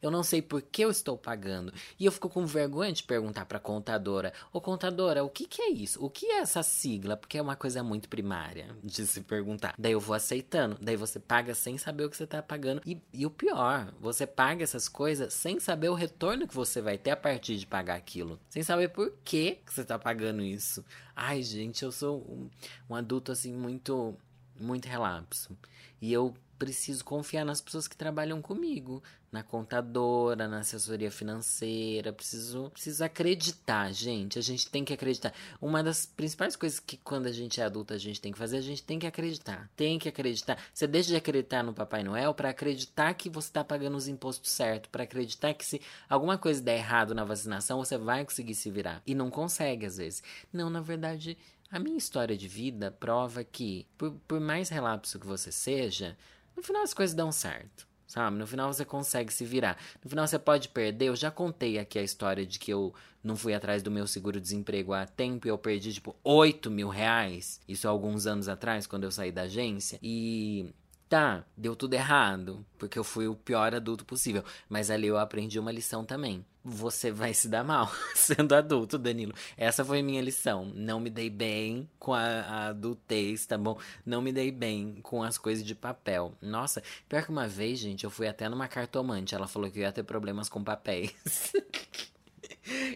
Eu 0.00 0.10
não 0.10 0.22
sei 0.22 0.42
por 0.42 0.62
que 0.62 0.82
eu 0.82 0.90
estou 0.90 1.16
pagando. 1.16 1.72
E 1.98 2.04
eu 2.04 2.12
fico 2.12 2.28
com 2.28 2.44
vergonha 2.46 2.92
de 2.92 3.02
perguntar 3.02 3.44
pra 3.46 3.58
contadora: 3.58 4.32
Ô 4.52 4.60
contadora, 4.60 5.24
o 5.24 5.28
que, 5.28 5.46
que 5.46 5.62
é 5.62 5.70
isso? 5.70 6.04
O 6.04 6.10
que 6.10 6.26
é 6.26 6.38
essa 6.38 6.62
sigla? 6.62 7.16
Porque 7.16 7.38
é 7.38 7.42
uma 7.42 7.56
coisa 7.56 7.82
muito 7.82 8.08
primária 8.08 8.74
de 8.82 9.06
se 9.06 9.20
perguntar. 9.20 9.74
Daí 9.78 9.92
eu 9.92 10.00
vou 10.00 10.14
aceitando. 10.14 10.76
Daí 10.80 10.96
você 10.96 11.18
paga 11.20 11.54
sem 11.54 11.78
saber 11.78 12.04
o 12.04 12.10
que 12.10 12.16
você 12.16 12.26
tá 12.26 12.42
pagando. 12.42 12.82
E, 12.84 13.00
e 13.12 13.26
o 13.26 13.30
pior, 13.30 13.92
você 14.00 14.26
paga 14.26 14.62
essas 14.62 14.88
coisas 14.88 15.32
sem 15.34 15.60
saber 15.60 15.88
o 15.88 15.94
retorno 15.94 16.46
que 16.46 16.54
você 16.54 16.80
vai 16.80 16.98
ter 16.98 17.10
a 17.10 17.16
partir 17.16 17.56
de 17.56 17.66
pagar 17.66 17.94
aquilo. 17.94 18.38
Sem 18.48 18.62
saber 18.62 18.88
por 18.88 19.12
que, 19.24 19.58
que 19.64 19.72
você 19.72 19.84
tá 19.84 19.98
pagando 19.98 20.42
isso. 20.42 20.84
Ai, 21.14 21.42
gente, 21.42 21.84
eu 21.84 21.92
sou 21.92 22.18
um, 22.28 22.50
um 22.90 22.94
adulto 22.94 23.32
assim 23.32 23.52
muito. 23.52 24.16
Muito 24.60 24.86
relapso. 24.86 25.56
E 26.00 26.12
eu 26.12 26.34
preciso 26.62 27.04
confiar 27.04 27.44
nas 27.44 27.60
pessoas 27.60 27.88
que 27.88 27.96
trabalham 27.96 28.40
comigo, 28.40 29.02
na 29.32 29.42
contadora, 29.42 30.46
na 30.46 30.60
assessoria 30.60 31.10
financeira, 31.10 32.12
preciso, 32.12 32.70
preciso 32.70 33.04
acreditar, 33.04 33.92
gente. 33.92 34.38
A 34.38 34.42
gente 34.42 34.70
tem 34.70 34.84
que 34.84 34.92
acreditar. 34.92 35.34
Uma 35.60 35.82
das 35.82 36.06
principais 36.06 36.54
coisas 36.54 36.78
que 36.78 36.96
quando 36.96 37.26
a 37.26 37.32
gente 37.32 37.60
é 37.60 37.64
adulta 37.64 37.94
a 37.94 37.98
gente 37.98 38.20
tem 38.20 38.30
que 38.30 38.38
fazer, 38.38 38.58
a 38.58 38.62
gente 38.62 38.80
tem 38.84 38.96
que 38.96 39.08
acreditar. 39.08 39.68
Tem 39.74 39.98
que 39.98 40.08
acreditar. 40.08 40.56
Você 40.72 40.86
deixa 40.86 41.08
de 41.08 41.16
acreditar 41.16 41.64
no 41.64 41.74
Papai 41.74 42.04
Noel 42.04 42.32
para 42.32 42.50
acreditar 42.50 43.12
que 43.14 43.28
você 43.28 43.48
está 43.48 43.64
pagando 43.64 43.96
os 43.96 44.06
impostos 44.06 44.52
certo, 44.52 44.88
para 44.88 45.02
acreditar 45.02 45.52
que 45.54 45.66
se 45.66 45.80
alguma 46.08 46.38
coisa 46.38 46.62
der 46.62 46.76
errado 46.76 47.12
na 47.12 47.24
vacinação, 47.24 47.78
você 47.78 47.98
vai 47.98 48.24
conseguir 48.24 48.54
se 48.54 48.70
virar. 48.70 49.02
E 49.04 49.16
não 49.16 49.30
consegue 49.30 49.84
às 49.84 49.96
vezes. 49.96 50.22
Não, 50.52 50.70
na 50.70 50.80
verdade, 50.80 51.36
a 51.72 51.78
minha 51.78 51.96
história 51.96 52.36
de 52.36 52.46
vida 52.46 52.90
prova 52.90 53.42
que, 53.42 53.86
por, 53.96 54.12
por 54.28 54.38
mais 54.38 54.68
relapso 54.68 55.18
que 55.18 55.26
você 55.26 55.50
seja, 55.50 56.18
no 56.56 56.62
final 56.62 56.82
as 56.82 56.94
coisas 56.94 57.14
dão 57.14 57.30
certo. 57.32 57.86
Sabe? 58.06 58.36
No 58.36 58.46
final 58.46 58.70
você 58.70 58.84
consegue 58.84 59.32
se 59.32 59.42
virar. 59.42 59.78
No 60.04 60.10
final 60.10 60.26
você 60.26 60.38
pode 60.38 60.68
perder. 60.68 61.06
Eu 61.06 61.16
já 61.16 61.30
contei 61.30 61.78
aqui 61.78 61.98
a 61.98 62.02
história 62.02 62.44
de 62.44 62.58
que 62.58 62.70
eu 62.70 62.94
não 63.24 63.36
fui 63.36 63.54
atrás 63.54 63.82
do 63.82 63.90
meu 63.90 64.06
seguro-desemprego 64.06 64.92
há 64.92 65.06
tempo 65.06 65.46
e 65.46 65.50
eu 65.50 65.56
perdi, 65.56 65.94
tipo, 65.94 66.14
8 66.22 66.70
mil 66.70 66.90
reais. 66.90 67.58
Isso 67.66 67.88
há 67.88 67.90
alguns 67.90 68.26
anos 68.26 68.48
atrás, 68.48 68.86
quando 68.86 69.04
eu 69.04 69.10
saí 69.10 69.32
da 69.32 69.42
agência. 69.42 69.98
E 70.02 70.74
Tá, 71.12 71.44
deu 71.54 71.76
tudo 71.76 71.92
errado, 71.92 72.64
porque 72.78 72.98
eu 72.98 73.04
fui 73.04 73.28
o 73.28 73.36
pior 73.36 73.74
adulto 73.74 74.02
possível. 74.02 74.42
Mas 74.66 74.90
ali 74.90 75.08
eu 75.08 75.18
aprendi 75.18 75.58
uma 75.58 75.70
lição 75.70 76.06
também. 76.06 76.42
Você 76.64 77.10
vai 77.10 77.34
se 77.34 77.48
dar 77.48 77.62
mal 77.62 77.92
sendo 78.16 78.54
adulto, 78.54 78.96
Danilo. 78.96 79.34
Essa 79.54 79.84
foi 79.84 80.00
minha 80.00 80.22
lição. 80.22 80.72
Não 80.74 80.98
me 80.98 81.10
dei 81.10 81.28
bem 81.28 81.86
com 81.98 82.14
a, 82.14 82.22
a 82.22 82.66
adultez, 82.68 83.44
tá 83.44 83.58
bom? 83.58 83.78
Não 84.06 84.22
me 84.22 84.32
dei 84.32 84.50
bem 84.50 85.00
com 85.02 85.22
as 85.22 85.36
coisas 85.36 85.62
de 85.62 85.74
papel. 85.74 86.32
Nossa, 86.40 86.82
pior 87.06 87.22
que 87.22 87.30
uma 87.30 87.46
vez, 87.46 87.78
gente, 87.78 88.04
eu 88.04 88.10
fui 88.10 88.26
até 88.26 88.48
numa 88.48 88.66
cartomante. 88.66 89.34
Ela 89.34 89.46
falou 89.46 89.70
que 89.70 89.80
eu 89.80 89.82
ia 89.82 89.92
ter 89.92 90.04
problemas 90.04 90.48
com 90.48 90.64
papéis. 90.64 91.12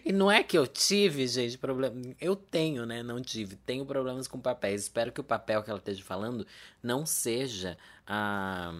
E 0.05 0.13
não 0.13 0.31
é 0.31 0.43
que 0.43 0.57
eu 0.57 0.65
tive, 0.65 1.27
gente, 1.27 1.57
problema. 1.57 1.95
Eu 2.21 2.35
tenho, 2.35 2.85
né? 2.85 3.03
Não 3.03 3.21
tive. 3.21 3.55
Tenho 3.57 3.85
problemas 3.85 4.27
com 4.27 4.39
papéis. 4.39 4.83
Espero 4.83 5.11
que 5.11 5.19
o 5.19 5.23
papel 5.23 5.61
que 5.61 5.69
ela 5.69 5.79
esteja 5.79 6.03
falando 6.03 6.47
não 6.81 7.05
seja 7.05 7.77
a, 8.07 8.73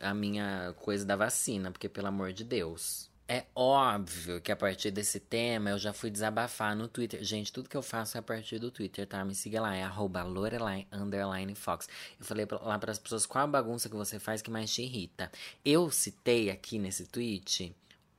a 0.00 0.14
minha 0.14 0.74
coisa 0.80 1.04
da 1.04 1.16
vacina, 1.16 1.70
porque 1.70 1.88
pelo 1.88 2.08
amor 2.08 2.32
de 2.32 2.44
Deus. 2.44 3.10
É 3.26 3.46
óbvio 3.54 4.38
que 4.42 4.52
a 4.52 4.56
partir 4.56 4.90
desse 4.90 5.18
tema 5.18 5.70
eu 5.70 5.78
já 5.78 5.94
fui 5.94 6.10
desabafar 6.10 6.76
no 6.76 6.86
Twitter. 6.86 7.24
Gente, 7.24 7.50
tudo 7.50 7.70
que 7.70 7.76
eu 7.76 7.80
faço 7.80 8.18
é 8.18 8.20
a 8.20 8.22
partir 8.22 8.58
do 8.58 8.70
Twitter, 8.70 9.06
tá? 9.06 9.24
Me 9.24 9.34
siga 9.34 9.62
lá, 9.62 9.74
é 9.74 9.82
arroba 9.82 10.22
Fox. 11.54 11.88
Eu 12.20 12.26
falei 12.26 12.46
lá 12.50 12.78
para 12.78 12.92
as 12.92 12.98
pessoas 12.98 13.24
qual 13.24 13.44
a 13.44 13.46
bagunça 13.46 13.88
que 13.88 13.96
você 13.96 14.18
faz 14.18 14.42
que 14.42 14.50
mais 14.50 14.70
te 14.74 14.82
irrita. 14.82 15.32
Eu 15.64 15.90
citei 15.90 16.50
aqui 16.50 16.78
nesse 16.78 17.06
tweet 17.06 17.74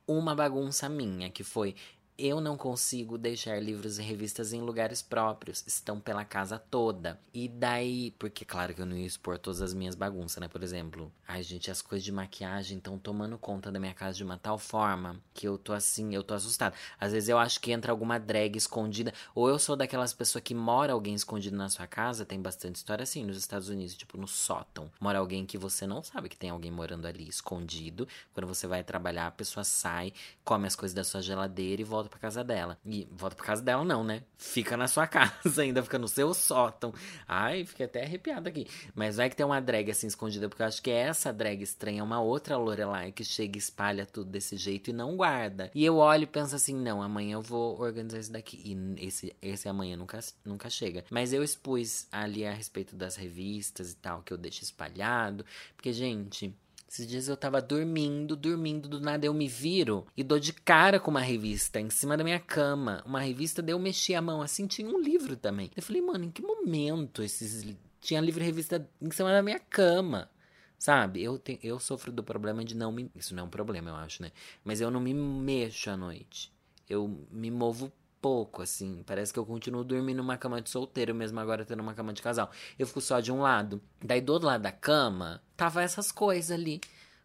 uma 0.08 0.34
bagunça 0.34 0.88
minha, 0.88 1.30
que 1.30 1.44
foi 1.44 1.76
eu 2.18 2.40
não 2.40 2.56
consigo 2.56 3.18
deixar 3.18 3.62
livros 3.62 3.98
e 3.98 4.02
revistas 4.02 4.52
em 4.52 4.60
lugares 4.60 5.02
próprios, 5.02 5.62
estão 5.66 6.00
pela 6.00 6.24
casa 6.24 6.58
toda. 6.58 7.18
E 7.32 7.48
daí, 7.48 8.12
porque 8.18 8.44
claro 8.44 8.74
que 8.74 8.80
eu 8.80 8.86
não 8.86 8.96
ia 8.96 9.06
expor 9.06 9.38
todas 9.38 9.60
as 9.60 9.74
minhas 9.74 9.94
bagunças, 9.94 10.38
né? 10.40 10.48
Por 10.48 10.62
exemplo, 10.62 11.12
ai 11.26 11.42
gente, 11.42 11.70
as 11.70 11.82
coisas 11.82 12.04
de 12.04 12.12
maquiagem 12.12 12.78
estão 12.78 12.98
tomando 12.98 13.38
conta 13.38 13.70
da 13.70 13.78
minha 13.78 13.94
casa 13.94 14.16
de 14.16 14.24
uma 14.24 14.38
tal 14.38 14.58
forma 14.58 15.20
que 15.34 15.46
eu 15.46 15.58
tô 15.58 15.72
assim, 15.72 16.14
eu 16.14 16.22
tô 16.22 16.34
assustado. 16.34 16.74
Às 16.98 17.12
vezes 17.12 17.28
eu 17.28 17.38
acho 17.38 17.60
que 17.60 17.72
entra 17.72 17.92
alguma 17.92 18.18
drag 18.18 18.56
escondida, 18.56 19.12
ou 19.34 19.48
eu 19.48 19.58
sou 19.58 19.76
daquelas 19.76 20.14
pessoas 20.14 20.42
que 20.42 20.54
mora 20.54 20.92
alguém 20.92 21.14
escondido 21.14 21.56
na 21.56 21.68
sua 21.68 21.86
casa, 21.86 22.24
tem 22.24 22.40
bastante 22.40 22.76
história 22.76 23.02
assim 23.02 23.24
nos 23.24 23.36
Estados 23.36 23.68
Unidos, 23.68 23.94
tipo 23.94 24.16
no 24.16 24.26
sótão. 24.26 24.90
Mora 24.98 25.18
alguém 25.18 25.44
que 25.44 25.58
você 25.58 25.86
não 25.86 26.02
sabe 26.02 26.28
que 26.28 26.36
tem 26.36 26.50
alguém 26.50 26.70
morando 26.70 27.06
ali 27.06 27.28
escondido. 27.28 28.08
Quando 28.32 28.46
você 28.46 28.66
vai 28.66 28.82
trabalhar, 28.82 29.26
a 29.26 29.30
pessoa 29.30 29.64
sai, 29.64 30.12
come 30.44 30.66
as 30.66 30.76
coisas 30.76 30.94
da 30.94 31.04
sua 31.04 31.20
geladeira 31.20 31.82
e 31.82 31.84
volta 31.84 32.05
volta 32.06 32.08
pra 32.08 32.18
casa 32.18 32.44
dela. 32.44 32.78
E 32.84 33.06
volta 33.10 33.36
pra 33.36 33.44
casa 33.44 33.62
dela, 33.62 33.84
não, 33.84 34.02
né? 34.02 34.22
Fica 34.36 34.76
na 34.76 34.88
sua 34.88 35.06
casa 35.08 35.62
ainda, 35.62 35.82
fica 35.82 35.98
no 35.98 36.08
seu 36.08 36.32
sótão. 36.32 36.94
Ai, 37.26 37.64
fiquei 37.64 37.86
até 37.86 38.04
arrepiado 38.04 38.48
aqui. 38.48 38.66
Mas 38.94 39.16
vai 39.16 39.28
que 39.28 39.36
tem 39.36 39.44
uma 39.44 39.60
drag 39.60 39.90
assim 39.90 40.06
escondida, 40.06 40.48
porque 40.48 40.62
eu 40.62 40.66
acho 40.66 40.82
que 40.82 40.90
essa 40.90 41.32
drag 41.32 41.62
estranha 41.62 42.00
é 42.00 42.02
uma 42.02 42.20
outra 42.20 42.56
Lorelai 42.56 43.12
que 43.12 43.24
chega 43.24 43.56
e 43.56 43.58
espalha 43.58 44.06
tudo 44.06 44.30
desse 44.30 44.56
jeito 44.56 44.90
e 44.90 44.92
não 44.92 45.16
guarda. 45.16 45.70
E 45.74 45.84
eu 45.84 45.96
olho 45.96 46.22
e 46.22 46.26
penso 46.26 46.54
assim: 46.54 46.74
não, 46.74 47.02
amanhã 47.02 47.34
eu 47.34 47.42
vou 47.42 47.80
organizar 47.80 48.18
isso 48.18 48.32
daqui. 48.32 48.60
E 48.64 49.06
esse, 49.06 49.34
esse 49.42 49.68
amanhã 49.68 49.96
nunca, 49.96 50.20
nunca 50.44 50.70
chega. 50.70 51.04
Mas 51.10 51.32
eu 51.32 51.42
expus 51.42 52.06
ali 52.10 52.46
a 52.46 52.52
respeito 52.52 52.94
das 52.94 53.16
revistas 53.16 53.92
e 53.92 53.96
tal, 53.96 54.22
que 54.22 54.32
eu 54.32 54.38
deixo 54.38 54.62
espalhado. 54.62 55.44
Porque, 55.76 55.92
gente. 55.92 56.54
Esses 56.88 57.06
dias 57.06 57.28
eu 57.28 57.36
tava 57.36 57.60
dormindo, 57.60 58.36
dormindo, 58.36 58.88
do 58.88 59.00
nada 59.00 59.26
eu 59.26 59.34
me 59.34 59.48
viro 59.48 60.06
e 60.16 60.22
dou 60.22 60.38
de 60.38 60.52
cara 60.52 61.00
com 61.00 61.10
uma 61.10 61.20
revista 61.20 61.80
em 61.80 61.90
cima 61.90 62.16
da 62.16 62.22
minha 62.22 62.38
cama. 62.38 63.02
Uma 63.04 63.20
revista, 63.20 63.60
daí 63.60 63.72
eu 63.72 63.78
mexi 63.78 64.14
a 64.14 64.22
mão 64.22 64.40
assim, 64.40 64.66
tinha 64.66 64.88
um 64.88 65.00
livro 65.00 65.36
também. 65.36 65.70
Eu 65.76 65.82
falei, 65.82 66.00
mano, 66.00 66.24
em 66.24 66.30
que 66.30 66.42
momento 66.42 67.22
esses. 67.22 67.74
Tinha 68.00 68.20
livro 68.20 68.40
e 68.42 68.46
revista 68.46 68.88
em 69.02 69.10
cima 69.10 69.30
da 69.30 69.42
minha 69.42 69.58
cama. 69.58 70.30
Sabe? 70.78 71.22
Eu, 71.22 71.38
te, 71.38 71.58
eu 71.62 71.80
sofro 71.80 72.12
do 72.12 72.22
problema 72.22 72.64
de 72.64 72.76
não 72.76 72.92
me. 72.92 73.10
Isso 73.16 73.34
não 73.34 73.44
é 73.44 73.46
um 73.46 73.50
problema, 73.50 73.90
eu 73.90 73.96
acho, 73.96 74.22
né? 74.22 74.30
Mas 74.64 74.80
eu 74.80 74.90
não 74.90 75.00
me 75.00 75.12
mexo 75.12 75.90
à 75.90 75.96
noite. 75.96 76.52
Eu 76.88 77.26
me 77.32 77.50
movo 77.50 77.90
pouco, 78.26 78.60
assim. 78.60 79.04
Parece 79.06 79.32
que 79.32 79.38
eu 79.38 79.46
continuo 79.46 79.84
dormindo 79.84 80.16
numa 80.16 80.36
cama 80.36 80.60
de 80.60 80.68
solteiro, 80.68 81.14
mesmo 81.14 81.38
agora 81.38 81.64
tendo 81.64 81.78
uma 81.78 81.94
cama 81.94 82.12
de 82.12 82.20
casal. 82.20 82.50
Eu 82.76 82.84
fico 82.84 83.00
só 83.00 83.20
de 83.20 83.30
um 83.30 83.40
lado. 83.40 83.80
Daí 84.02 84.20
do 84.20 84.32
outro 84.32 84.48
lado 84.48 84.62
da 84.62 84.72
cama, 84.72 85.40
tava 85.56 85.80
essas 85.80 86.10
coisas 86.10 86.50
ali. 86.50 86.80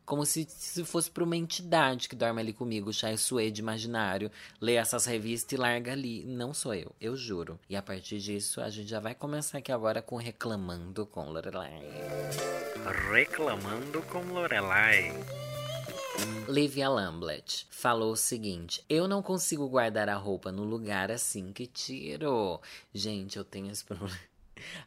Como 0.05 0.23
se, 0.27 0.45
se 0.47 0.83
fosse 0.83 1.09
pra 1.09 1.23
uma 1.23 1.35
entidade 1.35 2.07
que 2.07 2.15
dorme 2.15 2.39
ali 2.39 2.53
comigo, 2.53 2.93
Chai 2.93 3.17
Suede 3.17 3.61
imaginário, 3.61 4.29
lê 4.59 4.75
essas 4.75 5.05
revistas 5.07 5.53
e 5.53 5.59
larga 5.59 5.91
ali. 5.91 6.23
Não 6.23 6.53
sou 6.53 6.75
eu, 6.75 6.91
eu 7.01 7.15
juro. 7.15 7.59
E 7.67 7.75
a 7.75 7.81
partir 7.81 8.19
disso, 8.19 8.61
a 8.61 8.69
gente 8.69 8.87
já 8.87 8.99
vai 8.99 9.15
começar 9.15 9.57
aqui 9.57 9.71
agora 9.71 10.03
com 10.03 10.17
Reclamando 10.17 11.07
com 11.07 11.31
Lorelai. 11.31 11.81
Reclamando 13.11 14.03
com 14.03 14.21
Lorelai. 14.31 15.13
Livia 16.47 16.89
Lamblet 16.89 17.65
falou 17.69 18.11
o 18.11 18.17
seguinte: 18.17 18.83
Eu 18.89 19.07
não 19.07 19.21
consigo 19.21 19.67
guardar 19.69 20.09
a 20.09 20.15
roupa 20.15 20.51
no 20.51 20.63
lugar 20.63 21.09
assim 21.11 21.53
que 21.53 21.65
tiro. 21.65 22.59
Gente, 22.93 23.37
eu 23.37 23.43
tenho 23.43 23.71
esse 23.71 23.83
problema. 23.85 24.30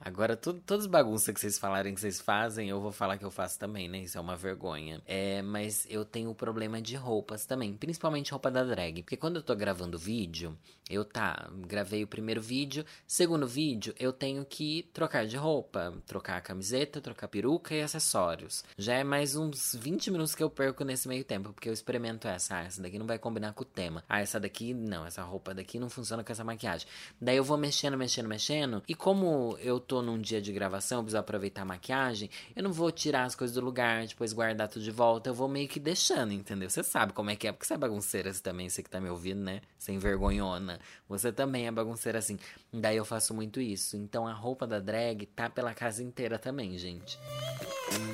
Agora, 0.01 0.37
tudo, 0.37 0.61
todas 0.61 0.85
as 0.85 0.91
bagunças 0.91 1.35
que 1.35 1.41
vocês 1.41 1.59
falarem 1.59 1.95
que 1.95 2.01
vocês 2.01 2.21
fazem, 2.21 2.69
eu 2.69 2.81
vou 2.81 2.93
falar 2.93 3.19
que 3.19 3.25
eu 3.25 3.31
faço 3.31 3.59
também, 3.59 3.89
né? 3.89 3.99
Isso 3.99 4.19
é 4.19 4.21
uma 4.21 4.37
vergonha. 4.37 5.01
É, 5.07 5.43
mas 5.43 5.87
eu 5.89 6.05
tenho 6.05 6.31
o 6.31 6.35
problema 6.35 6.81
de 6.81 6.97
roupas 6.97 7.47
também, 7.47 7.75
principalmente 7.75 8.33
roupa 8.33 8.51
da 8.51 8.65
drag. 8.65 9.03
Porque 9.03 9.17
quando 9.17 9.37
eu 9.37 9.43
tô 9.43 9.55
gravando 9.55 9.99
vídeo, 9.99 10.57
eu 10.89 11.05
tá, 11.05 11.49
gravei 11.67 12.05
o 12.05 12.07
primeiro 12.07 12.43
vídeo, 12.43 12.85
segundo 13.07 13.47
vídeo, 13.47 13.95
eu 13.99 14.13
tenho 14.13 14.45
que 14.45 14.89
trocar 14.93 15.27
de 15.27 15.37
roupa, 15.37 15.95
trocar 16.07 16.37
a 16.37 16.41
camiseta, 16.41 17.01
trocar 17.01 17.29
peruca 17.29 17.75
e 17.75 17.81
acessórios. 17.81 18.63
Já 18.77 18.95
é 18.95 19.05
mais 19.05 19.35
uns 19.35 19.75
20 19.75 20.11
minutos 20.11 20.35
que 20.35 20.43
eu 20.43 20.51
perco 20.51 20.85
nesse 20.85 21.09
meio 21.09 21.25
tempo, 21.25 21.53
porque 21.53 21.69
eu 21.69 21.73
experimento 21.73 22.29
essa. 22.29 22.57
Ah, 22.57 22.65
essa 22.65 22.83
daqui 22.83 22.99
não 22.99 23.07
vai 23.07 23.19
combinar 23.19 23.55
com 23.55 23.63
o 23.63 23.67
tema. 23.67 24.05
Ah, 24.09 24.21
essa 24.21 24.39
daqui, 24.39 24.75
não, 24.75 25.07
essa 25.07 25.23
roupa 25.23 25.55
daqui 25.55 25.79
não 25.79 25.89
funciona 25.89 26.23
com 26.23 26.31
essa 26.31 26.45
maquiagem. 26.45 26.87
Daí 27.21 27.37
eu 27.37 27.45
vou 27.45 27.57
mexendo, 27.57 27.97
mexendo, 27.97 28.29
mexendo, 28.29 28.83
e 28.87 28.95
como 28.95 29.57
eu 29.65 29.81
tô 29.81 30.03
num 30.03 30.21
dia 30.21 30.41
de 30.41 30.53
gravação, 30.53 30.99
eu 30.99 31.03
preciso 31.05 31.19
aproveitar 31.19 31.63
a 31.63 31.65
maquiagem, 31.65 32.31
eu 32.55 32.63
não 32.63 32.73
vou 32.73 32.91
tirar 32.91 33.25
as 33.25 33.35
coisas 33.35 33.55
do 33.55 33.65
lugar, 33.65 34.07
depois 34.07 34.33
guardar 34.33 34.69
tudo 34.69 34.85
de 34.85 34.91
volta, 34.91 35.31
eu 35.31 35.35
vou 35.35 35.49
meio 35.49 35.69
que 35.69 35.81
deixando, 35.81 36.33
entendeu? 36.33 36.69
Você 36.69 36.83
sabe 36.83 37.13
como 37.13 37.31
é 37.31 37.37
que 37.37 37.49
é, 37.49 37.53
porque 37.53 37.67
você 37.67 37.75
é 37.75 37.79
bagunceira 37.79 38.33
também, 38.35 38.69
você 38.69 38.83
que 38.83 38.91
tá 38.91 39.01
me 39.01 39.09
ouvindo, 39.09 39.41
né? 39.41 39.61
Sem 39.79 39.99
vergonhona. 39.99 40.79
Você 41.09 41.33
também 41.33 41.67
é 41.67 41.71
bagunceira 41.71 42.19
assim. 42.19 42.39
Daí 42.73 42.97
eu 42.97 43.05
faço 43.05 43.35
muito 43.35 43.61
isso. 43.61 43.97
Então 43.97 44.27
a 44.27 44.33
roupa 44.33 44.67
da 44.67 44.81
drag 44.81 45.27
tá 45.27 45.49
pela 45.49 45.75
casa 45.75 46.03
inteira 46.03 46.39
também, 46.39 46.77
gente. 46.79 47.19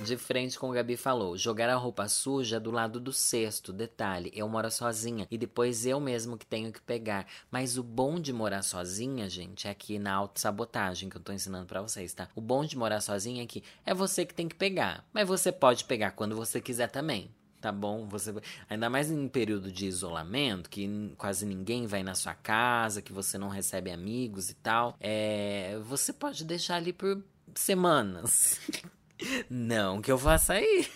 De 0.05 0.17
frente 0.17 0.59
com 0.59 0.69
o 0.69 0.73
Gabi 0.73 0.97
falou: 0.97 1.37
jogar 1.37 1.69
a 1.69 1.77
roupa 1.77 2.09
suja 2.09 2.59
do 2.59 2.71
lado 2.71 2.99
do 2.99 3.13
cesto. 3.13 3.73
Detalhe, 3.73 4.31
eu 4.35 4.49
moro 4.49 4.71
sozinha 4.71 5.27
e 5.31 5.39
depois 5.39 5.87
eu 5.87 6.01
mesmo 6.01 6.37
que 6.37 6.45
tenho 6.45 6.73
que 6.73 6.81
pegar. 6.81 7.27
Mas 7.51 7.79
o 7.79 7.83
bom 7.83 8.21
de 8.21 8.33
morar 8.33 8.63
sozinha, 8.63 9.29
gente, 9.29 9.69
é 9.69 9.71
aqui 9.71 9.99
na 9.99 10.13
autossabotagem 10.15 11.09
que 11.09 11.17
eu 11.17 11.23
tô 11.23 11.33
ensinando 11.41 11.67
para 11.67 11.83
vocês, 11.83 12.13
tá? 12.13 12.29
O 12.35 12.41
bom 12.41 12.65
de 12.65 12.77
morar 12.77 13.01
sozinha 13.01 13.43
aqui 13.43 13.63
é 13.85 13.93
você 13.95 14.25
que 14.25 14.35
tem 14.35 14.49
que 14.49 14.55
pegar. 14.55 15.05
Mas 15.13 15.27
você 15.27 15.51
pode 15.51 15.85
pegar 15.85 16.13
quando 16.13 16.37
você 16.37 16.61
quiser 16.61 16.91
também 16.91 17.31
tá 17.61 17.71
bom? 17.71 18.09
Você 18.09 18.35
ainda 18.69 18.89
mais 18.89 19.11
em 19.11 19.29
período 19.29 19.71
de 19.71 19.87
isolamento, 19.87 20.71
que 20.71 21.15
quase 21.19 21.45
ninguém 21.45 21.87
vai 21.87 22.03
na 22.03 22.15
sua 22.15 22.35
casa, 22.35 23.03
que 23.03 23.13
você 23.13 23.37
não 23.37 23.49
recebe 23.49 23.91
amigos 23.91 24.49
e 24.49 24.55
tal, 24.55 24.97
é, 24.99 25.79
você 25.85 26.13
pode 26.13 26.45
deixar 26.45 26.77
ali 26.77 26.93
por 26.93 27.23
semanas. 27.55 28.59
Não 29.51 30.01
que 30.01 30.11
eu 30.11 30.17
faça 30.17 30.59
isso. 30.59 30.91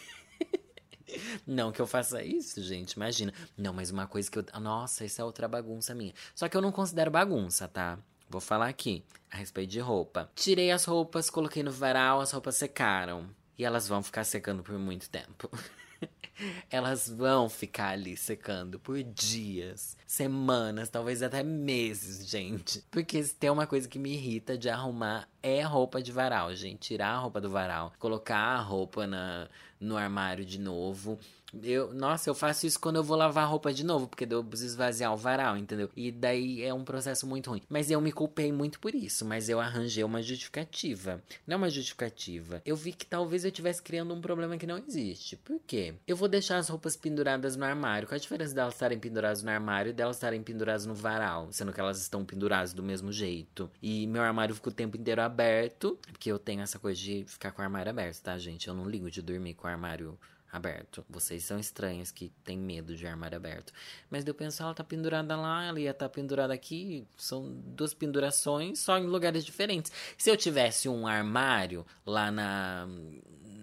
Não 1.46 1.70
que 1.70 1.80
eu 1.80 1.86
faça 1.86 2.22
isso, 2.22 2.62
gente, 2.62 2.92
imagina. 2.92 3.34
Não, 3.56 3.74
mas 3.74 3.90
uma 3.90 4.06
coisa 4.06 4.30
que 4.30 4.38
eu. 4.38 4.44
Nossa, 4.60 5.04
isso 5.04 5.20
é 5.20 5.24
outra 5.24 5.46
bagunça 5.46 5.94
minha. 5.94 6.14
Só 6.34 6.48
que 6.48 6.56
eu 6.56 6.62
não 6.62 6.72
considero 6.72 7.10
bagunça, 7.10 7.68
tá? 7.68 7.98
Vou 8.28 8.40
falar 8.40 8.68
aqui 8.68 9.04
a 9.30 9.36
respeito 9.36 9.70
de 9.70 9.80
roupa. 9.80 10.30
Tirei 10.34 10.70
as 10.70 10.84
roupas, 10.84 11.30
coloquei 11.30 11.62
no 11.62 11.72
varal, 11.72 12.20
as 12.20 12.30
roupas 12.32 12.56
secaram. 12.56 13.28
E 13.58 13.64
elas 13.64 13.86
vão 13.86 14.02
ficar 14.02 14.24
secando 14.24 14.62
por 14.62 14.78
muito 14.78 15.08
tempo. 15.08 15.50
elas 16.70 17.08
vão 17.08 17.48
ficar 17.48 17.90
ali 17.90 18.16
secando 18.16 18.78
por 18.78 19.02
dias, 19.02 19.96
semanas, 20.06 20.88
talvez 20.88 21.22
até 21.22 21.42
meses, 21.42 22.28
gente. 22.28 22.84
Porque 22.90 23.22
se 23.22 23.34
tem 23.34 23.50
uma 23.50 23.66
coisa 23.66 23.88
que 23.88 23.98
me 23.98 24.12
irrita 24.14 24.58
de 24.58 24.68
arrumar 24.68 25.28
é 25.42 25.62
roupa 25.62 26.02
de 26.02 26.12
varal, 26.12 26.54
gente. 26.54 26.88
Tirar 26.88 27.10
a 27.10 27.18
roupa 27.18 27.40
do 27.40 27.50
varal, 27.50 27.92
colocar 27.98 28.38
a 28.38 28.60
roupa 28.60 29.06
na, 29.06 29.48
no 29.78 29.96
armário 29.96 30.44
de 30.44 30.58
novo. 30.58 31.18
Eu, 31.62 31.92
nossa, 31.92 32.30
eu 32.30 32.34
faço 32.34 32.66
isso 32.66 32.78
quando 32.78 32.96
eu 32.96 33.04
vou 33.04 33.16
lavar 33.16 33.48
roupa 33.48 33.72
de 33.72 33.84
novo, 33.84 34.08
porque 34.08 34.26
eu 34.28 34.42
preciso 34.42 34.72
esvaziar 34.72 35.12
o 35.12 35.16
varal, 35.16 35.56
entendeu? 35.56 35.90
E 35.96 36.10
daí 36.10 36.62
é 36.62 36.72
um 36.72 36.84
processo 36.84 37.26
muito 37.26 37.50
ruim. 37.50 37.62
Mas 37.68 37.90
eu 37.90 38.00
me 38.00 38.12
culpei 38.12 38.52
muito 38.52 38.80
por 38.80 38.94
isso, 38.94 39.24
mas 39.24 39.48
eu 39.48 39.60
arranjei 39.60 40.04
uma 40.04 40.22
justificativa. 40.22 41.22
Não 41.46 41.56
uma 41.56 41.70
justificativa. 41.70 42.62
Eu 42.64 42.76
vi 42.76 42.92
que 42.92 43.06
talvez 43.06 43.44
eu 43.44 43.48
estivesse 43.48 43.82
criando 43.82 44.14
um 44.14 44.20
problema 44.20 44.56
que 44.56 44.66
não 44.66 44.78
existe. 44.78 45.36
Por 45.36 45.60
quê? 45.66 45.94
Eu 46.06 46.16
vou 46.16 46.28
deixar 46.28 46.58
as 46.58 46.68
roupas 46.68 46.96
penduradas 46.96 47.56
no 47.56 47.64
armário. 47.64 48.08
Qual 48.08 48.16
a 48.16 48.20
diferença 48.20 48.54
delas 48.54 48.74
estarem 48.74 48.98
penduradas 48.98 49.42
no 49.42 49.50
armário 49.50 49.90
e 49.90 49.92
delas 49.92 50.16
estarem 50.16 50.42
penduradas 50.42 50.86
no 50.86 50.94
varal? 50.94 51.48
Sendo 51.50 51.72
que 51.72 51.80
elas 51.80 52.00
estão 52.00 52.24
penduradas 52.24 52.72
do 52.72 52.82
mesmo 52.82 53.12
jeito. 53.12 53.70
E 53.82 54.06
meu 54.06 54.22
armário 54.22 54.54
fica 54.54 54.68
o 54.68 54.72
tempo 54.72 54.96
inteiro 54.96 55.22
aberto, 55.22 55.98
porque 56.06 56.30
eu 56.30 56.38
tenho 56.38 56.62
essa 56.62 56.78
coisa 56.78 57.00
de 57.00 57.24
ficar 57.26 57.52
com 57.52 57.62
o 57.62 57.64
armário 57.64 57.90
aberto, 57.90 58.22
tá, 58.22 58.36
gente? 58.38 58.68
Eu 58.68 58.74
não 58.74 58.88
ligo 58.88 59.10
de 59.10 59.22
dormir 59.22 59.54
com 59.54 59.66
o 59.66 59.70
armário 59.70 60.18
aberto. 60.54 61.04
Vocês 61.10 61.44
são 61.44 61.58
estranhos 61.58 62.12
que 62.12 62.30
têm 62.44 62.56
medo 62.56 62.94
de 62.94 63.04
armário 63.06 63.36
aberto. 63.36 63.72
Mas 64.08 64.24
eu 64.24 64.32
penso, 64.32 64.62
ela 64.62 64.72
tá 64.72 64.84
pendurada 64.84 65.36
lá, 65.36 65.64
ela 65.64 65.80
ia 65.80 65.92
tá 65.92 66.08
pendurada 66.08 66.54
aqui. 66.54 67.04
São 67.16 67.50
duas 67.66 67.92
pendurações, 67.92 68.78
só 68.78 68.96
em 68.96 69.06
lugares 69.06 69.44
diferentes. 69.44 69.90
Se 70.16 70.30
eu 70.30 70.36
tivesse 70.36 70.88
um 70.88 71.08
armário 71.08 71.84
lá 72.06 72.30
na, 72.30 72.86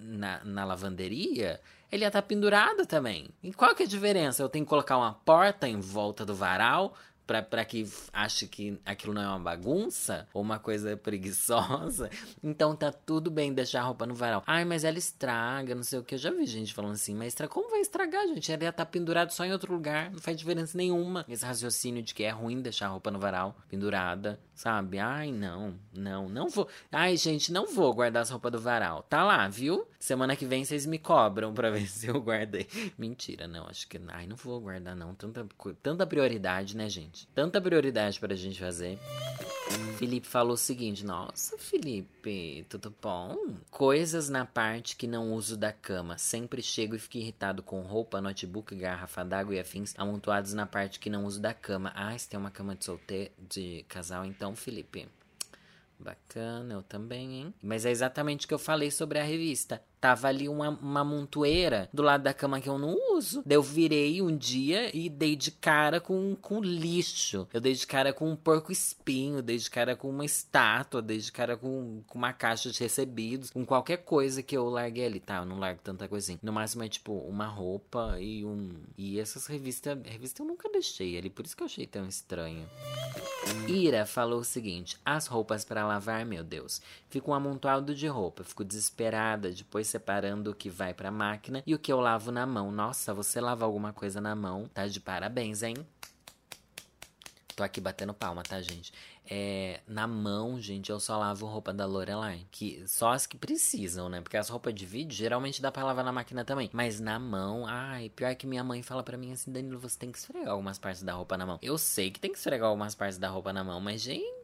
na, 0.03 0.43
na 0.43 0.65
lavanderia, 0.65 1.61
ele 1.89 2.03
ia 2.03 2.09
estar 2.09 2.21
tá 2.21 2.27
pendurado 2.27 2.85
também. 2.85 3.29
E 3.41 3.53
qual 3.53 3.73
que 3.73 3.83
é 3.83 3.85
a 3.85 3.89
diferença? 3.89 4.43
Eu 4.43 4.49
tenho 4.49 4.65
que 4.65 4.69
colocar 4.69 4.97
uma 4.97 5.13
porta 5.13 5.69
em 5.69 5.79
volta 5.79 6.25
do 6.25 6.35
varal 6.35 6.93
para 7.39 7.63
que 7.63 7.87
ache 8.11 8.47
que 8.47 8.79
aquilo 8.83 9.13
não 9.13 9.21
é 9.21 9.27
uma 9.27 9.39
bagunça 9.39 10.27
ou 10.33 10.41
uma 10.41 10.57
coisa 10.57 10.97
preguiçosa. 10.97 12.09
Então 12.43 12.75
tá 12.75 12.91
tudo 12.91 13.29
bem 13.29 13.53
deixar 13.53 13.81
a 13.81 13.83
roupa 13.83 14.07
no 14.07 14.15
varal. 14.15 14.43
Ai, 14.47 14.65
mas 14.65 14.83
ela 14.83 14.97
estraga, 14.97 15.75
não 15.75 15.83
sei 15.83 15.99
o 15.99 16.03
que. 16.03 16.15
Eu 16.15 16.19
já 16.19 16.31
vi 16.31 16.47
gente 16.47 16.73
falando 16.73 16.93
assim, 16.93 17.13
mas 17.13 17.35
como 17.47 17.69
vai 17.69 17.81
estragar, 17.81 18.27
gente? 18.27 18.51
Ela 18.51 18.63
ia 18.63 18.69
estar 18.69 18.85
tá 18.85 18.91
pendurada 18.91 19.29
só 19.29 19.45
em 19.45 19.53
outro 19.53 19.71
lugar, 19.71 20.11
não 20.11 20.19
faz 20.19 20.35
diferença 20.35 20.75
nenhuma. 20.75 21.23
Esse 21.29 21.45
raciocínio 21.45 22.01
de 22.01 22.13
que 22.13 22.23
é 22.23 22.29
ruim 22.31 22.61
deixar 22.61 22.87
a 22.87 22.89
roupa 22.89 23.11
no 23.11 23.19
varal, 23.19 23.55
pendurada, 23.69 24.39
sabe? 24.61 24.99
Ai, 24.99 25.31
não, 25.31 25.73
não, 25.91 26.29
não 26.29 26.47
vou. 26.47 26.67
Ai, 26.91 27.17
gente, 27.17 27.51
não 27.51 27.65
vou 27.65 27.91
guardar 27.95 28.21
as 28.21 28.29
roupas 28.29 28.51
do 28.51 28.59
varal. 28.59 29.01
Tá 29.09 29.23
lá, 29.23 29.47
viu? 29.47 29.87
Semana 29.99 30.35
que 30.35 30.45
vem 30.45 30.63
vocês 30.63 30.85
me 30.85 30.99
cobram 30.99 31.51
pra 31.51 31.69
ver 31.71 31.87
se 31.87 32.07
eu 32.07 32.21
guardei. 32.21 32.67
Mentira, 32.95 33.47
não, 33.47 33.65
acho 33.65 33.87
que. 33.87 33.99
Ai, 34.09 34.27
não 34.27 34.35
vou 34.35 34.61
guardar, 34.61 34.95
não. 34.95 35.15
Tanta, 35.15 35.47
tanta 35.81 36.05
prioridade, 36.05 36.77
né, 36.77 36.87
gente? 36.87 37.27
Tanta 37.33 37.59
prioridade 37.59 38.19
pra 38.19 38.35
gente 38.35 38.59
fazer. 38.59 38.99
Felipe 39.97 40.27
falou 40.27 40.53
o 40.53 40.57
seguinte: 40.57 41.05
Nossa, 41.05 41.57
Felipe, 41.57 42.65
tudo 42.69 42.93
bom? 43.01 43.35
Coisas 43.69 44.29
na 44.29 44.45
parte 44.45 44.95
que 44.95 45.07
não 45.07 45.33
uso 45.33 45.55
da 45.55 45.71
cama. 45.71 46.17
Sempre 46.17 46.61
chego 46.61 46.95
e 46.95 46.99
fico 46.99 47.17
irritado 47.17 47.63
com 47.63 47.81
roupa, 47.81 48.21
notebook, 48.21 48.75
garrafa 48.75 49.23
d'água 49.23 49.55
e 49.55 49.59
afins 49.59 49.93
amontoados 49.97 50.53
na 50.53 50.65
parte 50.65 50.99
que 50.99 51.09
não 51.09 51.25
uso 51.25 51.39
da 51.39 51.53
cama. 51.53 51.91
Ah, 51.95 52.17
você 52.17 52.29
tem 52.29 52.39
uma 52.39 52.51
cama 52.51 52.75
de 52.75 52.83
solteiro, 52.83 53.31
de 53.37 53.85
casal, 53.87 54.25
então, 54.25 54.50
Felipe. 54.55 55.07
Bacana, 55.99 56.73
eu 56.73 56.81
também, 56.81 57.33
hein? 57.35 57.53
Mas 57.61 57.85
é 57.85 57.91
exatamente 57.91 58.45
o 58.45 58.47
que 58.47 58.53
eu 58.53 58.59
falei 58.59 58.89
sobre 58.89 59.19
a 59.19 59.23
revista. 59.23 59.81
Tava 60.01 60.27
ali 60.27 60.49
uma, 60.49 60.69
uma 60.69 61.03
montoeira 61.03 61.87
do 61.93 62.01
lado 62.01 62.23
da 62.23 62.33
cama 62.33 62.59
que 62.59 62.67
eu 62.67 62.79
não 62.79 62.97
uso. 63.15 63.43
Daí 63.45 63.55
eu 63.55 63.61
virei 63.61 64.19
um 64.19 64.35
dia 64.35 64.89
e 64.97 65.07
dei 65.07 65.35
de 65.35 65.51
cara 65.51 66.01
com, 66.01 66.35
com 66.41 66.59
lixo. 66.59 67.47
Eu 67.53 67.61
dei 67.61 67.73
de 67.75 67.85
cara 67.85 68.11
com 68.11 68.27
um 68.27 68.35
porco 68.35 68.71
espinho, 68.71 69.43
dei 69.43 69.57
de 69.57 69.69
cara 69.69 69.95
com 69.95 70.09
uma 70.09 70.25
estátua, 70.25 71.03
dei 71.03 71.19
de 71.19 71.31
cara 71.31 71.55
com, 71.55 72.01
com 72.07 72.17
uma 72.17 72.33
caixa 72.33 72.71
de 72.71 72.79
recebidos, 72.79 73.51
com 73.51 73.63
qualquer 73.63 73.97
coisa 73.97 74.41
que 74.41 74.57
eu 74.57 74.67
larguei 74.69 75.05
ali. 75.05 75.19
Tá, 75.19 75.37
eu 75.37 75.45
não 75.45 75.59
largo 75.59 75.81
tanta 75.83 76.07
coisinha. 76.07 76.39
No 76.41 76.51
máximo 76.51 76.83
é 76.83 76.89
tipo 76.89 77.13
uma 77.13 77.45
roupa 77.45 78.17
e 78.19 78.43
um. 78.43 78.71
E 78.97 79.19
essas 79.19 79.45
revistas. 79.45 79.99
Revista 80.03 80.41
eu 80.41 80.47
nunca 80.47 80.67
deixei 80.71 81.15
ali, 81.15 81.29
por 81.29 81.45
isso 81.45 81.55
que 81.55 81.61
eu 81.61 81.67
achei 81.67 81.85
tão 81.85 82.07
estranho. 82.07 82.67
Ira 83.67 84.05
falou 84.05 84.39
o 84.39 84.43
seguinte: 84.43 84.97
as 85.05 85.27
roupas 85.27 85.63
para 85.63 85.85
lavar, 85.85 86.25
meu 86.25 86.43
Deus. 86.43 86.81
Fico 87.09 87.31
um 87.31 87.33
amontoado 87.33 87.93
de 87.93 88.07
roupa, 88.07 88.43
fico 88.43 88.63
desesperada, 88.63 89.51
depois 89.51 89.90
separando 89.91 90.51
o 90.51 90.55
que 90.55 90.69
vai 90.69 90.93
pra 90.93 91.11
máquina 91.11 91.61
e 91.67 91.75
o 91.75 91.79
que 91.79 91.91
eu 91.91 91.99
lavo 91.99 92.31
na 92.31 92.45
mão. 92.45 92.71
Nossa, 92.71 93.13
você 93.13 93.39
lava 93.41 93.65
alguma 93.65 93.91
coisa 93.93 94.21
na 94.21 94.35
mão, 94.35 94.67
tá 94.73 94.87
de 94.87 94.99
parabéns, 94.99 95.61
hein? 95.61 95.75
Tô 97.55 97.63
aqui 97.63 97.81
batendo 97.81 98.13
palma, 98.13 98.41
tá, 98.43 98.61
gente? 98.61 98.93
É, 99.29 99.81
na 99.85 100.07
mão, 100.07 100.59
gente, 100.59 100.89
eu 100.89 100.99
só 100.99 101.17
lavo 101.19 101.45
roupa 101.45 101.73
da 101.73 101.85
Lorelai. 101.85 102.47
Que, 102.49 102.83
só 102.87 103.11
as 103.11 103.27
que 103.27 103.37
precisam, 103.37 104.07
né? 104.09 104.21
Porque 104.21 104.37
as 104.37 104.49
roupas 104.49 104.73
de 104.73 104.85
vídeo 104.85 105.13
geralmente 105.13 105.61
dá 105.61 105.71
pra 105.71 105.83
lavar 105.83 106.03
na 106.03 106.11
máquina 106.11 106.45
também. 106.45 106.69
Mas 106.73 106.99
na 106.99 107.19
mão, 107.19 107.65
ai, 107.67 108.09
pior 108.09 108.33
que 108.35 108.47
minha 108.47 108.63
mãe 108.63 108.81
fala 108.81 109.03
para 109.03 109.17
mim 109.17 109.33
assim, 109.33 109.51
Danilo, 109.51 109.79
você 109.79 109.99
tem 109.99 110.11
que 110.11 110.17
esfregar 110.17 110.49
algumas 110.51 110.79
partes 110.79 111.03
da 111.03 111.13
roupa 111.13 111.37
na 111.37 111.45
mão. 111.45 111.59
Eu 111.61 111.77
sei 111.77 112.09
que 112.09 112.19
tem 112.19 112.31
que 112.31 112.37
esfregar 112.37 112.69
algumas 112.69 112.95
partes 112.95 113.17
da 113.17 113.29
roupa 113.29 113.51
na 113.51 113.63
mão, 113.63 113.81
mas, 113.81 114.01
gente 114.01 114.40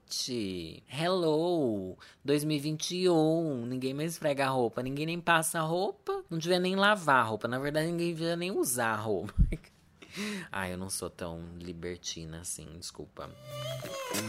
Hello, 0.87 1.97
2021, 2.23 3.65
ninguém 3.65 3.93
mais 3.93 4.13
esfrega 4.13 4.45
a 4.45 4.49
roupa, 4.49 4.81
ninguém 4.81 5.05
nem 5.05 5.19
passa 5.19 5.59
a 5.59 5.63
roupa, 5.63 6.23
não 6.29 6.37
devia 6.37 6.59
nem 6.59 6.77
lavar 6.77 7.17
a 7.17 7.23
roupa, 7.23 7.45
na 7.45 7.59
verdade 7.59 7.87
ninguém 7.87 8.13
devia 8.13 8.37
nem 8.37 8.49
usar 8.49 8.93
a 8.93 8.95
roupa. 8.95 9.33
ah, 10.49 10.69
eu 10.69 10.77
não 10.77 10.89
sou 10.89 11.09
tão 11.09 11.43
libertina 11.59 12.39
assim, 12.39 12.67
desculpa. 12.79 13.29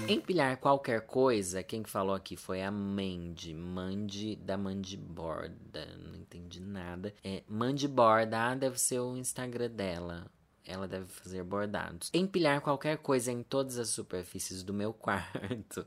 Empilhar 0.08 0.56
qualquer 0.56 1.02
coisa, 1.02 1.62
quem 1.62 1.84
que 1.84 1.90
falou 1.90 2.14
aqui 2.14 2.36
foi 2.36 2.60
a 2.60 2.72
Mandy, 2.72 3.54
Mandy 3.54 4.34
da 4.34 4.58
Mandy 4.58 4.96
Borda, 4.96 5.86
não 5.96 6.16
entendi 6.16 6.60
nada. 6.60 7.14
É, 7.22 7.44
Mandy 7.48 7.86
Borda, 7.86 8.50
ah, 8.50 8.54
deve 8.56 8.80
ser 8.80 8.98
o 8.98 9.16
Instagram 9.16 9.70
dela. 9.70 10.26
Ela 10.68 10.86
deve 10.86 11.06
fazer 11.06 11.42
bordados. 11.42 12.10
Empilhar 12.12 12.60
qualquer 12.60 12.98
coisa 12.98 13.32
em 13.32 13.42
todas 13.42 13.78
as 13.78 13.88
superfícies 13.88 14.62
do 14.62 14.74
meu 14.74 14.92
quarto. 14.94 15.86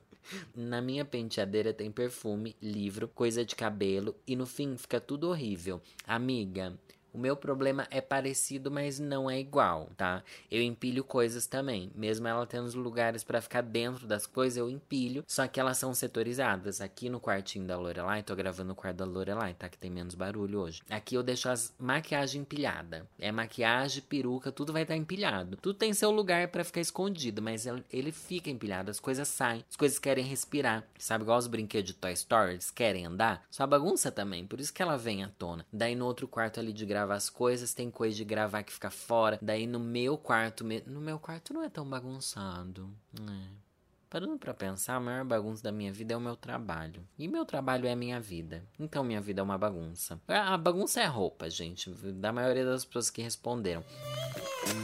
Na 0.56 0.82
minha 0.82 1.06
penteadeira 1.06 1.72
tem 1.72 1.92
perfume, 1.92 2.56
livro, 2.60 3.08
coisa 3.08 3.46
de 3.46 3.56
cabelo 3.56 4.16
e 4.26 4.36
no 4.36 4.48
fim 4.48 4.76
fica 4.78 5.00
tudo 5.00 5.30
horrível. 5.30 5.80
Amiga, 6.08 6.80
o 7.14 7.18
meu 7.18 7.36
problema 7.36 7.88
é 7.92 8.00
parecido, 8.00 8.72
mas 8.72 9.00
não 9.00 9.30
é 9.30 9.40
igual, 9.40 9.90
tá? 9.98 10.24
Eu 10.50 10.62
empilho 10.62 11.04
coisas 11.04 11.46
também. 11.46 11.92
Mesmo 11.96 12.28
ela 12.28 12.46
tendo 12.46 12.66
os 12.66 12.74
lugares 12.74 13.24
para 13.24 13.42
ficar 13.42 13.62
dentro 13.62 14.08
das 14.08 14.26
coisas, 14.26 14.58
eu 14.58 14.70
empilho. 14.70 15.24
Só 15.28 15.48
que 15.48 15.60
elas 15.60 15.78
são 15.78 15.94
setorizadas. 15.94 16.82
Aqui 16.82 17.10
no 17.10 17.20
quartinho 17.20 17.66
da 17.66 17.78
Lorelai, 17.78 18.24
tô 18.24 18.36
gravando 18.36 18.70
no 18.70 18.76
quarto 18.76 18.98
da 18.98 19.06
Lorelai, 19.06 19.54
tá? 19.54 19.68
Que 19.68 19.78
tem 19.78 19.92
menos 19.92 20.16
barulho 20.16 20.60
hoje. 20.60 20.82
Aqui 20.90 21.16
eu 21.16 21.24
deixo 21.24 21.50
as 21.50 21.74
maquiagem 21.78 22.42
empilhada. 22.42 23.08
É 23.20 23.32
maquiagem, 23.32 24.04
peruca, 24.04 24.52
tudo 24.52 24.74
vai 24.74 24.84
estar 24.84 24.94
tá 24.94 24.98
empilhado. 24.98 25.58
Tudo 25.58 25.78
tem 25.78 25.94
seu 25.94 26.12
lugar 26.12 26.48
para 26.48 26.64
ficar 26.64 26.82
escondido, 26.82 27.42
mas 27.42 27.66
ele 27.92 28.12
fica 28.12 28.50
empilhado. 28.50 28.92
As 28.92 29.00
coisas 29.00 29.28
saem, 29.28 29.66
as 29.70 29.76
coisas 29.76 30.00
querem 30.00 30.26
respirar. 30.26 30.84
Sabe, 30.98 31.24
igual 31.24 31.38
os 31.38 31.48
brinquedos 31.48 31.92
de 31.92 31.98
Toy 31.98 32.14
Story, 32.14 32.52
eles 32.54 32.72
querem 32.72 33.06
andar. 33.06 33.46
Só 33.50 33.66
bagunça 33.68 34.12
também, 34.12 34.46
por 34.46 34.60
isso 34.60 34.74
que 34.74 34.82
ela 34.82 34.98
vem 34.98 35.24
à 35.24 35.30
tona. 35.30 35.66
Daí 35.72 35.96
no 35.96 36.06
outro 36.06 36.28
quarto 36.28 36.60
ali 36.60 36.72
de 36.72 36.86
gravar 37.02 37.16
as 37.16 37.30
coisas, 37.30 37.74
tem 37.74 37.90
coisa 37.90 38.16
de 38.16 38.24
gravar 38.24 38.64
que 38.64 38.72
fica 38.72 38.92
fora. 38.92 39.40
Daí 39.42 39.66
no 39.66 39.80
meu 39.80 40.18
quarto, 40.18 40.64
no 40.64 41.02
meu 41.02 41.20
quarto 41.20 41.54
não 41.54 41.64
é 41.64 41.70
tão 41.70 41.88
bagunçado. 41.88 42.90
É. 43.20 43.62
Parando 44.10 44.38
para 44.38 44.54
pensar, 44.54 44.96
a 44.96 45.00
maior 45.00 45.24
bagunça 45.24 45.64
da 45.64 45.72
minha 45.72 45.92
vida 45.92 46.14
é 46.14 46.18
o 46.18 46.22
meu 46.22 46.36
trabalho. 46.36 47.02
E 47.18 47.30
meu 47.30 47.46
trabalho 47.46 47.88
é 47.88 47.94
a 47.94 47.96
minha 47.96 48.20
vida. 48.20 48.62
Então 48.78 49.06
minha 49.06 49.22
vida 49.22 49.40
é 49.40 49.44
uma 49.44 49.58
bagunça. 49.58 50.20
A 50.28 50.58
bagunça 50.58 51.00
é 51.00 51.06
roupa, 51.06 51.50
gente. 51.50 51.90
Da 51.90 52.32
maioria 52.32 52.66
das 52.66 52.84
pessoas 52.84 53.10
que 53.10 53.22
responderam. 53.22 53.84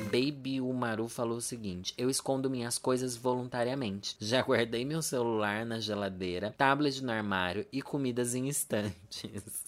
Baby 0.06 0.62
Umaru 0.62 1.10
falou 1.10 1.38
o 1.38 1.42
seguinte: 1.42 1.94
Eu 1.98 2.10
escondo 2.10 2.50
minhas 2.50 2.78
coisas 2.78 3.18
voluntariamente. 3.18 4.16
Já 4.20 4.42
guardei 4.42 4.86
meu 4.86 5.02
celular 5.02 5.66
na 5.66 5.80
geladeira, 5.80 6.56
tablet 6.58 7.04
no 7.04 7.12
armário 7.12 7.68
e 7.72 7.82
comidas 7.82 8.34
em 8.34 8.48
estantes. 8.48 9.67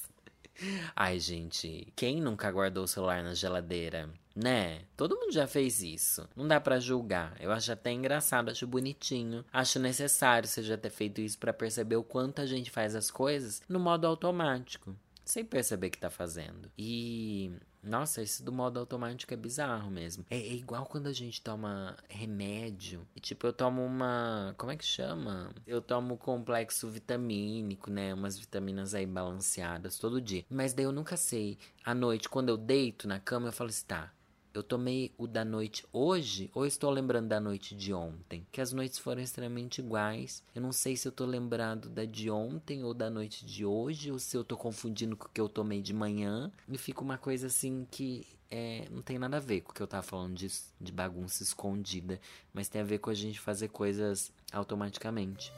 Ai, 0.96 1.20
gente, 1.20 1.92
quem 1.96 2.22
nunca 2.22 2.52
guardou 2.52 2.84
o 2.84 2.88
celular 2.88 3.24
na 3.24 3.34
geladeira? 3.34 4.10
Né? 4.36 4.84
Todo 4.96 5.18
mundo 5.18 5.34
já 5.34 5.48
fez 5.48 5.82
isso. 5.82 6.28
Não 6.36 6.48
dá 6.48 6.62
para 6.62 6.80
julgar. 6.80 7.36
Eu 7.40 7.52
acho 7.52 7.72
até 7.72 7.92
engraçado, 7.92 8.50
acho 8.50 8.66
bonitinho. 8.66 9.44
Acho 9.52 9.80
necessário 9.80 10.48
você 10.48 10.64
já 10.64 10.78
ter 10.78 10.90
feito 10.90 11.20
isso 11.20 11.38
para 11.38 11.52
perceber 11.52 11.98
o 11.98 12.04
quanto 12.04 12.42
a 12.42 12.46
gente 12.46 12.72
faz 12.72 12.96
as 12.96 13.12
coisas 13.12 13.62
no 13.68 13.80
modo 13.80 14.08
automático 14.08 14.96
sem 15.30 15.46
perceber 15.46 15.92
que 15.92 15.98
tá 15.98 16.10
fazendo. 16.10 16.72
E 16.76 17.52
nossa, 17.82 18.22
esse 18.22 18.44
do 18.44 18.52
modo 18.52 18.80
automático 18.80 19.34
é 19.34 19.38
bizarro 19.38 19.90
mesmo. 19.90 20.26
É, 20.30 20.38
é, 20.38 20.54
igual 20.54 20.86
quando 20.86 21.08
a 21.08 21.14
gente 21.14 21.42
toma 21.42 21.96
remédio. 22.10 23.08
E, 23.16 23.20
tipo, 23.20 23.48
eu 23.48 23.54
tomo 23.54 23.84
uma. 23.84 24.54
Como 24.58 24.72
é 24.72 24.76
que 24.76 24.86
chama? 24.86 25.54
Eu 25.66 25.82
tomo 25.82 26.18
complexo 26.18 26.90
vitamínico, 26.90 27.90
né? 27.90 28.14
Umas 28.14 28.38
vitaminas 28.38 28.94
aí 28.94 29.06
balanceadas 29.06 29.98
todo 29.98 30.22
dia. 30.22 30.46
Mas 30.50 30.74
daí 30.74 30.86
eu 30.86 30.92
nunca 30.92 31.16
sei. 31.16 31.58
À 31.84 31.94
noite, 31.96 32.28
quando 32.30 32.50
eu 32.50 32.58
deito 32.58 33.08
na 33.08 33.20
cama, 33.20 33.48
eu 33.48 33.54
falo 33.54 33.70
assim: 33.70 33.86
tá, 33.86 34.12
eu 34.54 34.64
tomei 34.64 35.12
o 35.18 35.28
da 35.28 35.46
noite 35.46 35.86
hoje 35.92 36.50
ou 36.54 36.66
estou 36.66 36.90
lembrando 36.90 37.28
da 37.28 37.40
noite 37.40 37.76
de 37.76 37.94
ontem? 37.94 38.46
Que 38.52 38.62
as 38.62 38.74
noites 38.74 38.98
foram 38.98 39.22
extremamente 39.22 39.80
iguais. 39.80 40.44
Eu 40.56 40.62
não 40.62 40.72
sei 40.72 40.96
se 40.96 41.08
eu 41.08 41.12
estou 41.12 41.28
lembrando 41.28 41.90
da 41.90 42.06
de 42.06 42.30
ontem 42.30 42.84
ou 42.84 42.94
da 42.94 43.10
noite 43.10 43.46
de 43.46 43.66
hoje, 43.66 44.12
ou 44.12 44.20
se 44.20 44.36
eu 44.36 44.42
estou 44.42 44.58
confundindo 44.58 45.16
com 45.16 45.28
o 45.28 45.30
que 45.30 45.42
eu 45.42 45.50
tomei 45.50 45.82
de 45.82 45.94
manhã. 45.94 46.52
E 46.68 46.78
fica 46.78 47.02
uma 47.02 47.18
coisa 47.18 47.48
assim 47.48 47.86
que 47.90 48.26
é, 48.52 48.88
não 48.90 49.02
tem 49.02 49.20
nada 49.20 49.38
a 49.38 49.40
ver 49.40 49.62
com 49.62 49.72
o 49.72 49.76
que 49.76 49.82
eu 49.82 49.88
tava 49.88 50.02
falando 50.02 50.36
de, 50.36 50.52
de 50.82 50.92
bagunça 50.92 51.44
escondida, 51.44 52.20
mas 52.52 52.68
tem 52.68 52.82
a 52.82 52.86
ver 52.86 52.98
com 52.98 53.10
a 53.10 53.14
gente 53.14 53.40
fazer 53.40 53.68
coisas 53.68 54.32
automaticamente. 54.52 55.54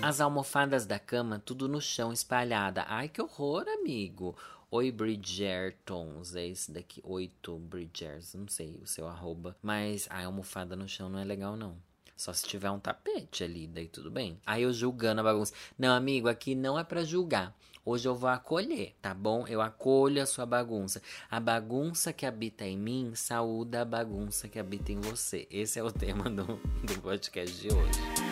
As 0.00 0.20
almofadas 0.20 0.84
da 0.84 0.98
cama, 0.98 1.40
tudo 1.44 1.68
no 1.68 1.80
chão 1.80 2.12
espalhada. 2.12 2.84
Ai, 2.88 3.08
que 3.08 3.22
horror, 3.22 3.64
amigo. 3.68 4.36
Oi 4.74 4.90
Bridgertons, 4.90 6.34
é 6.34 6.46
esse 6.46 6.72
daqui, 6.72 7.02
oito 7.04 7.58
Bridgers, 7.58 8.32
não 8.32 8.48
sei 8.48 8.80
o 8.82 8.86
seu 8.86 9.06
arroba. 9.06 9.54
Mas 9.60 10.06
a 10.08 10.24
almofada 10.24 10.74
no 10.74 10.88
chão 10.88 11.10
não 11.10 11.18
é 11.18 11.24
legal 11.24 11.58
não. 11.58 11.76
Só 12.16 12.32
se 12.32 12.46
tiver 12.46 12.70
um 12.70 12.80
tapete 12.80 13.44
ali, 13.44 13.66
daí 13.66 13.86
tudo 13.86 14.10
bem. 14.10 14.40
Aí 14.46 14.62
eu 14.62 14.72
julgando 14.72 15.20
a 15.20 15.24
bagunça. 15.24 15.52
Não, 15.78 15.94
amigo, 15.94 16.26
aqui 16.26 16.54
não 16.54 16.78
é 16.78 16.84
para 16.84 17.04
julgar. 17.04 17.54
Hoje 17.84 18.08
eu 18.08 18.14
vou 18.14 18.30
acolher, 18.30 18.94
tá 19.02 19.12
bom? 19.12 19.46
Eu 19.46 19.60
acolho 19.60 20.22
a 20.22 20.26
sua 20.26 20.46
bagunça. 20.46 21.02
A 21.30 21.38
bagunça 21.38 22.10
que 22.10 22.24
habita 22.24 22.64
em 22.64 22.78
mim 22.78 23.14
saúda 23.14 23.82
a 23.82 23.84
bagunça 23.84 24.48
que 24.48 24.58
habita 24.58 24.90
em 24.90 25.02
você. 25.02 25.46
Esse 25.50 25.78
é 25.80 25.82
o 25.82 25.92
tema 25.92 26.30
do, 26.30 26.46
do 26.46 27.02
podcast 27.02 27.60
de 27.60 27.68
hoje. 27.68 28.31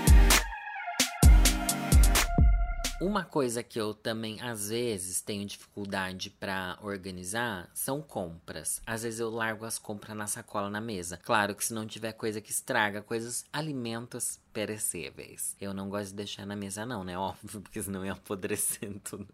Uma 3.01 3.25
coisa 3.25 3.63
que 3.63 3.81
eu 3.81 3.95
também 3.95 4.43
às 4.43 4.69
vezes 4.69 5.23
tenho 5.23 5.47
dificuldade 5.47 6.29
para 6.29 6.79
organizar 6.83 7.71
são 7.73 8.03
compras. 8.03 8.83
Às 8.87 9.05
vezes 9.05 9.21
eu 9.21 9.31
largo 9.31 9.65
as 9.65 9.79
compras 9.79 10.15
na 10.15 10.27
sacola 10.27 10.69
na 10.69 10.83
mesa. 10.83 11.17
Claro 11.17 11.55
que 11.55 11.65
se 11.65 11.73
não 11.73 11.87
tiver 11.87 12.13
coisa 12.13 12.43
que 12.43 12.51
estraga, 12.51 13.01
coisas 13.01 13.47
alimentos 13.51 14.39
perecíveis. 14.53 15.57
Eu 15.59 15.73
não 15.73 15.89
gosto 15.89 16.11
de 16.11 16.17
deixar 16.17 16.45
na 16.45 16.55
mesa 16.55 16.85
não, 16.85 17.03
né? 17.03 17.17
Óbvio, 17.19 17.63
porque 17.63 17.83
senão 17.83 18.05
ia 18.05 18.13
apodrecer 18.13 18.93
tudo. 19.03 19.27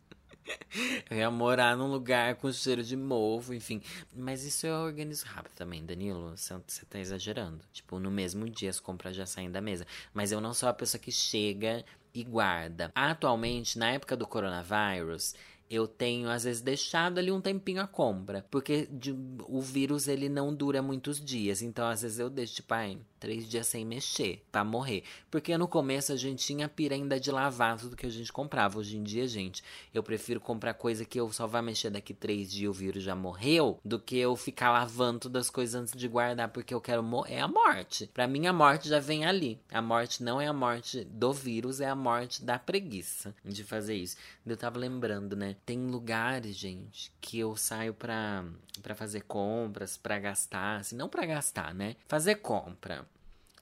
Eu 1.10 1.16
ia 1.16 1.30
morar 1.30 1.76
num 1.76 1.90
lugar 1.90 2.36
com 2.36 2.52
cheiro 2.52 2.84
de 2.84 2.96
mofo, 2.96 3.52
enfim. 3.52 3.82
Mas 4.14 4.44
isso 4.44 4.64
eu 4.64 4.76
organizo 4.76 5.26
rápido 5.26 5.54
também, 5.54 5.84
Danilo. 5.84 6.36
Você 6.36 6.86
tá 6.88 7.00
exagerando. 7.00 7.64
Tipo, 7.72 7.98
no 7.98 8.12
mesmo 8.12 8.48
dia 8.48 8.70
as 8.70 8.78
compras 8.78 9.16
já 9.16 9.26
saem 9.26 9.50
da 9.50 9.60
mesa. 9.60 9.84
Mas 10.14 10.30
eu 10.30 10.40
não 10.40 10.54
sou 10.54 10.68
a 10.68 10.72
pessoa 10.72 11.00
que 11.00 11.10
chega 11.10 11.84
e 12.16 12.24
guarda. 12.24 12.90
Atualmente, 12.94 13.78
na 13.78 13.90
época 13.90 14.16
do 14.16 14.26
coronavírus, 14.26 15.34
eu 15.70 15.86
tenho 15.86 16.28
às 16.30 16.44
vezes 16.44 16.62
deixado 16.62 17.18
ali 17.18 17.30
um 17.30 17.40
tempinho 17.40 17.80
a 17.80 17.86
compra, 17.86 18.44
porque 18.50 18.88
de, 18.90 19.12
o 19.48 19.60
vírus 19.60 20.08
ele 20.08 20.28
não 20.28 20.54
dura 20.54 20.82
muitos 20.82 21.22
dias, 21.22 21.62
então 21.62 21.86
às 21.88 22.02
vezes 22.02 22.18
eu 22.18 22.30
deixo 22.30 22.54
tipo, 22.56 22.72
ai, 22.74 22.98
três 23.18 23.48
dias 23.48 23.66
sem 23.66 23.84
mexer, 23.84 24.44
para 24.52 24.64
morrer. 24.64 25.02
Porque 25.30 25.56
no 25.56 25.66
começo 25.66 26.12
a 26.12 26.16
gente 26.16 26.44
tinha 26.44 26.68
pira 26.68 26.94
ainda 26.94 27.18
de 27.18 27.30
lavar 27.30 27.78
tudo 27.78 27.96
que 27.96 28.06
a 28.06 28.10
gente 28.10 28.32
comprava. 28.32 28.78
Hoje 28.78 28.96
em 28.96 29.02
dia, 29.02 29.26
gente, 29.26 29.62
eu 29.92 30.02
prefiro 30.02 30.40
comprar 30.40 30.74
coisa 30.74 31.04
que 31.04 31.18
eu 31.18 31.32
só 31.32 31.46
vai 31.46 31.62
mexer 31.62 31.90
daqui 31.90 32.14
três 32.14 32.50
dias 32.50 32.70
o 32.70 32.72
vírus 32.72 33.02
já 33.02 33.14
morreu, 33.14 33.80
do 33.84 33.98
que 33.98 34.16
eu 34.16 34.36
ficar 34.36 34.70
lavando 34.70 35.20
todas 35.20 35.46
as 35.46 35.50
coisas 35.50 35.74
antes 35.74 35.94
de 35.94 36.08
guardar, 36.08 36.48
porque 36.48 36.74
eu 36.74 36.80
quero 36.80 37.02
morrer. 37.02 37.34
É 37.34 37.40
a 37.40 37.48
morte. 37.48 38.08
Para 38.14 38.26
mim, 38.26 38.46
a 38.46 38.52
morte 38.52 38.88
já 38.88 39.00
vem 39.00 39.24
ali. 39.24 39.60
A 39.70 39.82
morte 39.82 40.22
não 40.22 40.40
é 40.40 40.46
a 40.46 40.52
morte 40.52 41.04
do 41.04 41.32
vírus, 41.32 41.80
é 41.80 41.88
a 41.88 41.94
morte 41.94 42.44
da 42.44 42.58
preguiça 42.58 43.34
de 43.44 43.64
fazer 43.64 43.94
isso. 43.94 44.16
Eu 44.46 44.56
tava 44.56 44.78
lembrando, 44.78 45.34
né? 45.34 45.55
Tem 45.64 45.86
lugares, 45.86 46.56
gente, 46.56 47.12
que 47.20 47.38
eu 47.38 47.56
saio 47.56 47.94
pra, 47.94 48.44
pra 48.82 48.94
fazer 48.94 49.22
compras, 49.22 49.96
pra 49.96 50.18
gastar, 50.18 50.80
assim, 50.80 50.96
não 50.96 51.08
pra 51.08 51.26
gastar, 51.26 51.74
né? 51.74 51.96
Fazer 52.06 52.36
compra. 52.36 53.06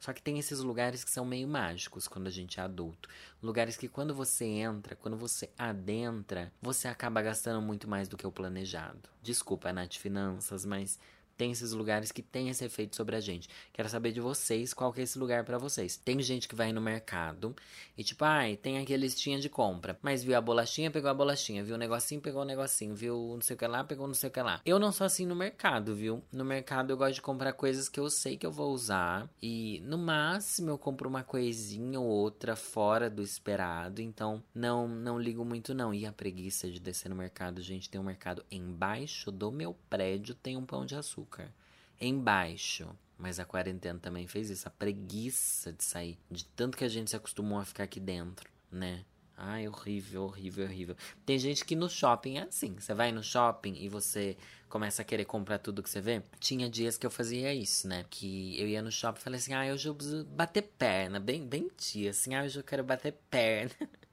Só 0.05 0.13
que 0.13 0.21
tem 0.21 0.39
esses 0.39 0.59
lugares 0.59 1.03
que 1.03 1.11
são 1.11 1.25
meio 1.25 1.49
mágicos 1.49 2.07
quando 2.07 2.27
a 2.27 2.31
gente 2.31 2.61
é 2.61 2.63
adulto. 2.63 3.09
Lugares 3.43 3.75
que 3.75 3.89
quando 3.89 4.15
você 4.15 4.45
entra, 4.45 4.95
quando 4.95 5.17
você 5.17 5.49
adentra, 5.59 6.53
você 6.61 6.89
acaba 6.89 7.23
gastando 7.23 7.63
muito 7.63 7.89
mais 7.89 8.07
do 8.07 8.17
que 8.17 8.27
o 8.27 8.31
planejado. 8.31 9.09
Desculpa, 9.23 9.73
Nath 9.73 9.95
Finanças, 9.95 10.67
mas 10.67 10.99
tem 11.37 11.53
esses 11.53 11.73
lugares 11.73 12.13
que 12.13 12.23
tem 12.23 12.49
esse 12.49 12.65
efeito 12.65 12.97
sobre 12.97 13.17
a 13.17 13.21
gente. 13.21 13.49
Quero 13.73 13.89
saber 13.89 14.13
de 14.13 14.21
vocês 14.21 14.73
qual 14.73 14.93
que 14.93 15.01
é 15.01 15.05
esse 15.05 15.19
lugar 15.19 15.45
para 15.45 15.59
vocês. 15.59 15.97
Tem 15.97 16.21
gente 16.23 16.49
que 16.49 16.55
vai 16.55 16.73
no 16.73 16.81
mercado 16.81 17.55
e 17.97 18.05
tipo, 18.05 18.25
ai, 18.25 18.57
tem 18.57 18.79
aqui 18.79 18.95
a 18.95 18.97
listinha 18.97 19.39
de 19.39 19.49
compra, 19.49 19.99
mas 20.03 20.23
viu 20.23 20.37
a 20.37 20.41
bolachinha, 20.41 20.91
pegou 20.91 21.11
a 21.11 21.15
bolachinha, 21.15 21.65
viu 21.65 21.75
o 21.75 21.79
negocinho, 21.79 22.21
pegou 22.21 22.43
o 22.43 22.45
negocinho, 22.45 22.95
viu 22.95 23.33
não 23.35 23.41
sei 23.41 23.57
o 23.57 23.59
que 23.59 23.67
lá, 23.67 23.85
pegou 23.85 24.07
não 24.07 24.15
sei 24.15 24.29
o 24.29 24.33
que 24.33 24.41
lá. 24.41 24.61
Eu 24.65 24.79
não 24.79 24.93
sou 24.93 25.05
assim 25.05 25.27
no 25.27 25.35
mercado, 25.35 25.95
viu? 25.95 26.23
No 26.33 26.45
mercado 26.45 26.91
eu 26.91 26.97
gosto 26.97 27.15
de 27.15 27.23
comprar 27.23 27.53
coisas 27.53 27.89
que 27.89 27.99
eu 27.99 28.09
sei 28.09 28.37
que 28.37 28.47
eu 28.47 28.53
vou 28.53 28.73
usar 28.73 29.29
e 29.43 29.83
no 29.85 29.99
máximo 29.99 30.71
eu 30.71 30.79
compro 30.79 31.09
uma 31.09 31.23
coisinha 31.23 32.01
ou 32.01 32.07
outra 32.07 32.57
fora 32.57 33.11
do 33.11 33.23
esperado, 33.23 34.01
então 34.01 34.43
não 34.55 34.89
não 34.89 35.19
ligo 35.19 35.45
muito 35.45 35.75
não. 35.75 35.93
E 35.93 36.07
a 36.07 36.13
preguiça 36.13 36.71
de 36.71 36.81
descer 36.81 37.09
no 37.09 37.17
mercado, 37.17 37.61
gente, 37.61 37.91
tem 37.91 38.01
um 38.01 38.05
mercado 38.05 38.45
embaixo 38.51 39.31
do 39.31 39.51
meu 39.51 39.77
prédio, 39.91 40.35
tem 40.35 40.57
um 40.57 40.65
pão 40.65 40.87
de 40.87 40.95
açúcar 40.95 41.24
açúcar. 41.25 41.53
Embaixo. 42.01 42.89
Mas 43.17 43.39
a 43.39 43.45
quarentena 43.45 43.99
também 43.99 44.27
fez 44.27 44.51
isso, 44.51 44.67
a 44.67 44.71
preguiça 44.71 45.73
de 45.73 45.85
sair. 45.85 46.19
De 46.31 46.45
tanto 46.45 46.77
que 46.77 46.85
a 46.85 46.89
gente 46.89 47.11
se 47.11 47.17
acostumou 47.17 47.59
a 47.59 47.65
ficar 47.65 47.85
aqui 47.85 48.01
dentro, 48.01 48.51
né? 48.71 49.05
Ai, 49.37 49.67
horrível, 49.67 50.25
horrível, 50.25 50.65
horrível. 50.65 50.97
Tem 51.25 51.39
gente 51.39 51.65
que 51.65 51.75
no 51.75 51.89
shopping 51.89 52.39
é 52.39 52.43
assim. 52.43 52.75
Você 52.79 52.93
vai 52.95 53.11
no 53.11 53.23
shopping 53.23 53.75
e 53.75 53.89
você 53.89 54.37
começa 54.69 55.03
a 55.03 55.05
querer 55.05 55.25
comprar 55.25 55.59
tudo 55.59 55.83
que 55.83 55.91
você 55.91 56.01
vê. 56.01 56.23
Tinha 56.39 56.69
dias 56.69 56.97
que 56.97 57.07
eu 57.07 57.11
fazia 57.11 57.53
isso, 57.55 57.89
né? 57.89 58.05
Que 58.11 58.61
eu 58.61 58.69
ia 58.69 58.83
no 58.83 58.93
shopping 58.93 59.21
e 59.21 59.23
falei 59.23 59.41
assim: 59.41 59.55
ah, 59.55 59.73
hoje 59.73 59.89
eu 59.89 59.95
preciso 59.95 60.25
bater 60.25 60.63
perna. 60.79 61.19
Bem, 61.19 61.47
bem 61.47 61.69
tia, 61.77 62.11
assim, 62.11 62.35
ah, 62.35 62.45
hoje 62.45 62.59
eu 62.59 62.65
quero 62.65 62.85
bater 62.85 63.13
perna. 63.31 63.75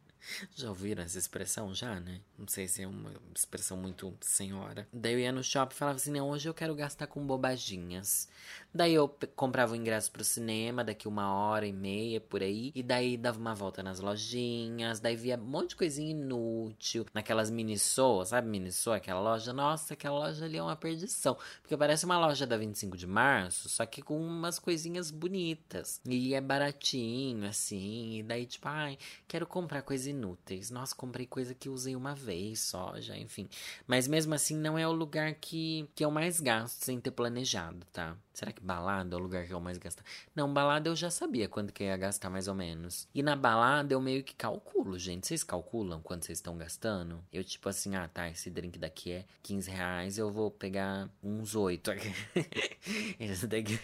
Já 0.56 0.70
ouviram 0.70 1.04
essa 1.04 1.18
expressão 1.18 1.74
já, 1.74 2.00
né? 2.00 2.22
Não 2.38 2.48
sei 2.48 2.68
se 2.68 2.82
é 2.82 2.88
uma 2.88 3.12
expressão 3.36 3.78
muito 3.78 4.14
senhora. 4.22 4.88
Daí 4.94 5.14
eu 5.14 5.20
ia 5.20 5.32
no 5.32 5.44
shopping 5.44 5.74
e 5.74 5.78
falava 5.78 5.98
assim, 5.98 6.12
não, 6.12 6.30
hoje 6.30 6.48
eu 6.48 6.54
quero 6.54 6.76
gastar 6.76 7.08
com 7.08 7.26
bobaginhas. 7.26 8.28
Daí 8.74 8.94
eu 8.94 9.08
comprava 9.36 9.74
o 9.74 9.76
ingresso 9.76 10.12
pro 10.12 10.24
cinema, 10.24 10.84
daqui 10.84 11.08
uma 11.08 11.34
hora 11.34 11.66
e 11.66 11.74
meia, 11.74 12.22
por 12.22 12.42
aí. 12.42 12.72
E 12.74 12.84
daí 12.84 13.18
dava 13.18 13.40
uma 13.40 13.54
volta 13.54 13.84
nas 13.84 14.00
lojinhas, 14.00 15.00
daí 15.00 15.16
via 15.16 15.38
um 15.38 15.44
monte 15.44 15.70
de 15.70 15.76
coisinha 15.76 16.12
inútil. 16.12 17.06
Naquelas 17.14 17.50
Miniso, 17.50 18.24
sabe 18.26 18.48
Miniso, 18.48 18.92
aquela 18.92 19.20
loja? 19.20 19.52
Nossa, 19.52 19.94
aquela 19.94 20.20
loja 20.20 20.46
ali 20.46 20.58
é 20.58 20.64
uma 20.64 20.76
perdição. 20.76 21.38
Porque 21.62 21.76
parece 21.76 22.06
uma 22.06 22.18
loja 22.18 22.46
da 22.48 22.58
25 22.58 22.96
de 22.96 23.08
março, 23.08 23.68
só 23.68 23.86
que 23.86 24.02
com 24.02 24.20
umas 24.20 24.60
coisinhas 24.60 25.12
bonitas. 25.12 26.00
E 26.06 26.34
é 26.34 26.42
baratinho, 26.42 27.46
assim. 27.48 28.20
E 28.20 28.24
daí, 28.24 28.46
tipo, 28.46 28.68
ai, 28.68 28.98
quero 29.28 29.46
comprar 29.46 29.82
coisa 29.82 30.11
inúteis. 30.12 30.70
Nossa, 30.70 30.96
comprei 30.96 31.26
coisa 31.26 31.54
que 31.54 31.70
usei 31.70 31.96
uma 31.96 32.14
vez 32.14 32.60
só, 32.60 33.00
já, 33.00 33.18
enfim. 33.18 33.50
Mas 33.88 34.08
mesmo 34.08 34.34
assim, 34.34 34.56
não 34.56 34.78
é 34.78 34.88
o 34.88 34.92
lugar 34.92 35.34
que, 35.36 35.90
que 35.96 36.06
eu 36.06 36.12
mais 36.12 36.40
gasto 36.40 36.84
sem 36.84 37.00
ter 37.00 37.12
planejado, 37.12 37.86
tá? 37.92 38.16
Será 38.34 38.52
que 38.52 38.62
balada 38.62 39.16
é 39.16 39.18
o 39.18 39.22
lugar 39.22 39.46
que 39.46 39.54
eu 39.54 39.60
mais 39.60 39.78
gasto? 39.78 40.04
Não, 40.36 40.52
balada 40.52 40.90
eu 40.90 40.96
já 40.96 41.10
sabia 41.10 41.50
quanto 41.50 41.74
que 41.74 41.84
ia 41.84 41.98
gastar, 41.98 42.30
mais 42.30 42.48
ou 42.48 42.56
menos. 42.56 43.08
E 43.14 43.22
na 43.22 43.36
balada 43.36 43.94
eu 43.94 44.02
meio 44.02 44.24
que 44.24 44.34
calculo, 44.34 44.98
gente. 44.98 45.28
Vocês 45.28 45.44
calculam 45.44 46.02
quanto 46.02 46.26
vocês 46.26 46.38
estão 46.38 46.58
gastando? 46.58 47.24
Eu, 47.32 47.44
tipo 47.44 47.68
assim, 47.68 47.96
ah, 47.96 48.08
tá, 48.08 48.30
esse 48.30 48.50
drink 48.50 48.80
daqui 48.80 49.12
é 49.12 49.26
15 49.44 49.70
reais, 49.72 50.18
eu 50.18 50.32
vou 50.32 50.50
pegar 50.50 51.10
uns 51.22 51.56
8. 51.56 51.92
esse 53.20 53.48
daqui. 53.48 53.80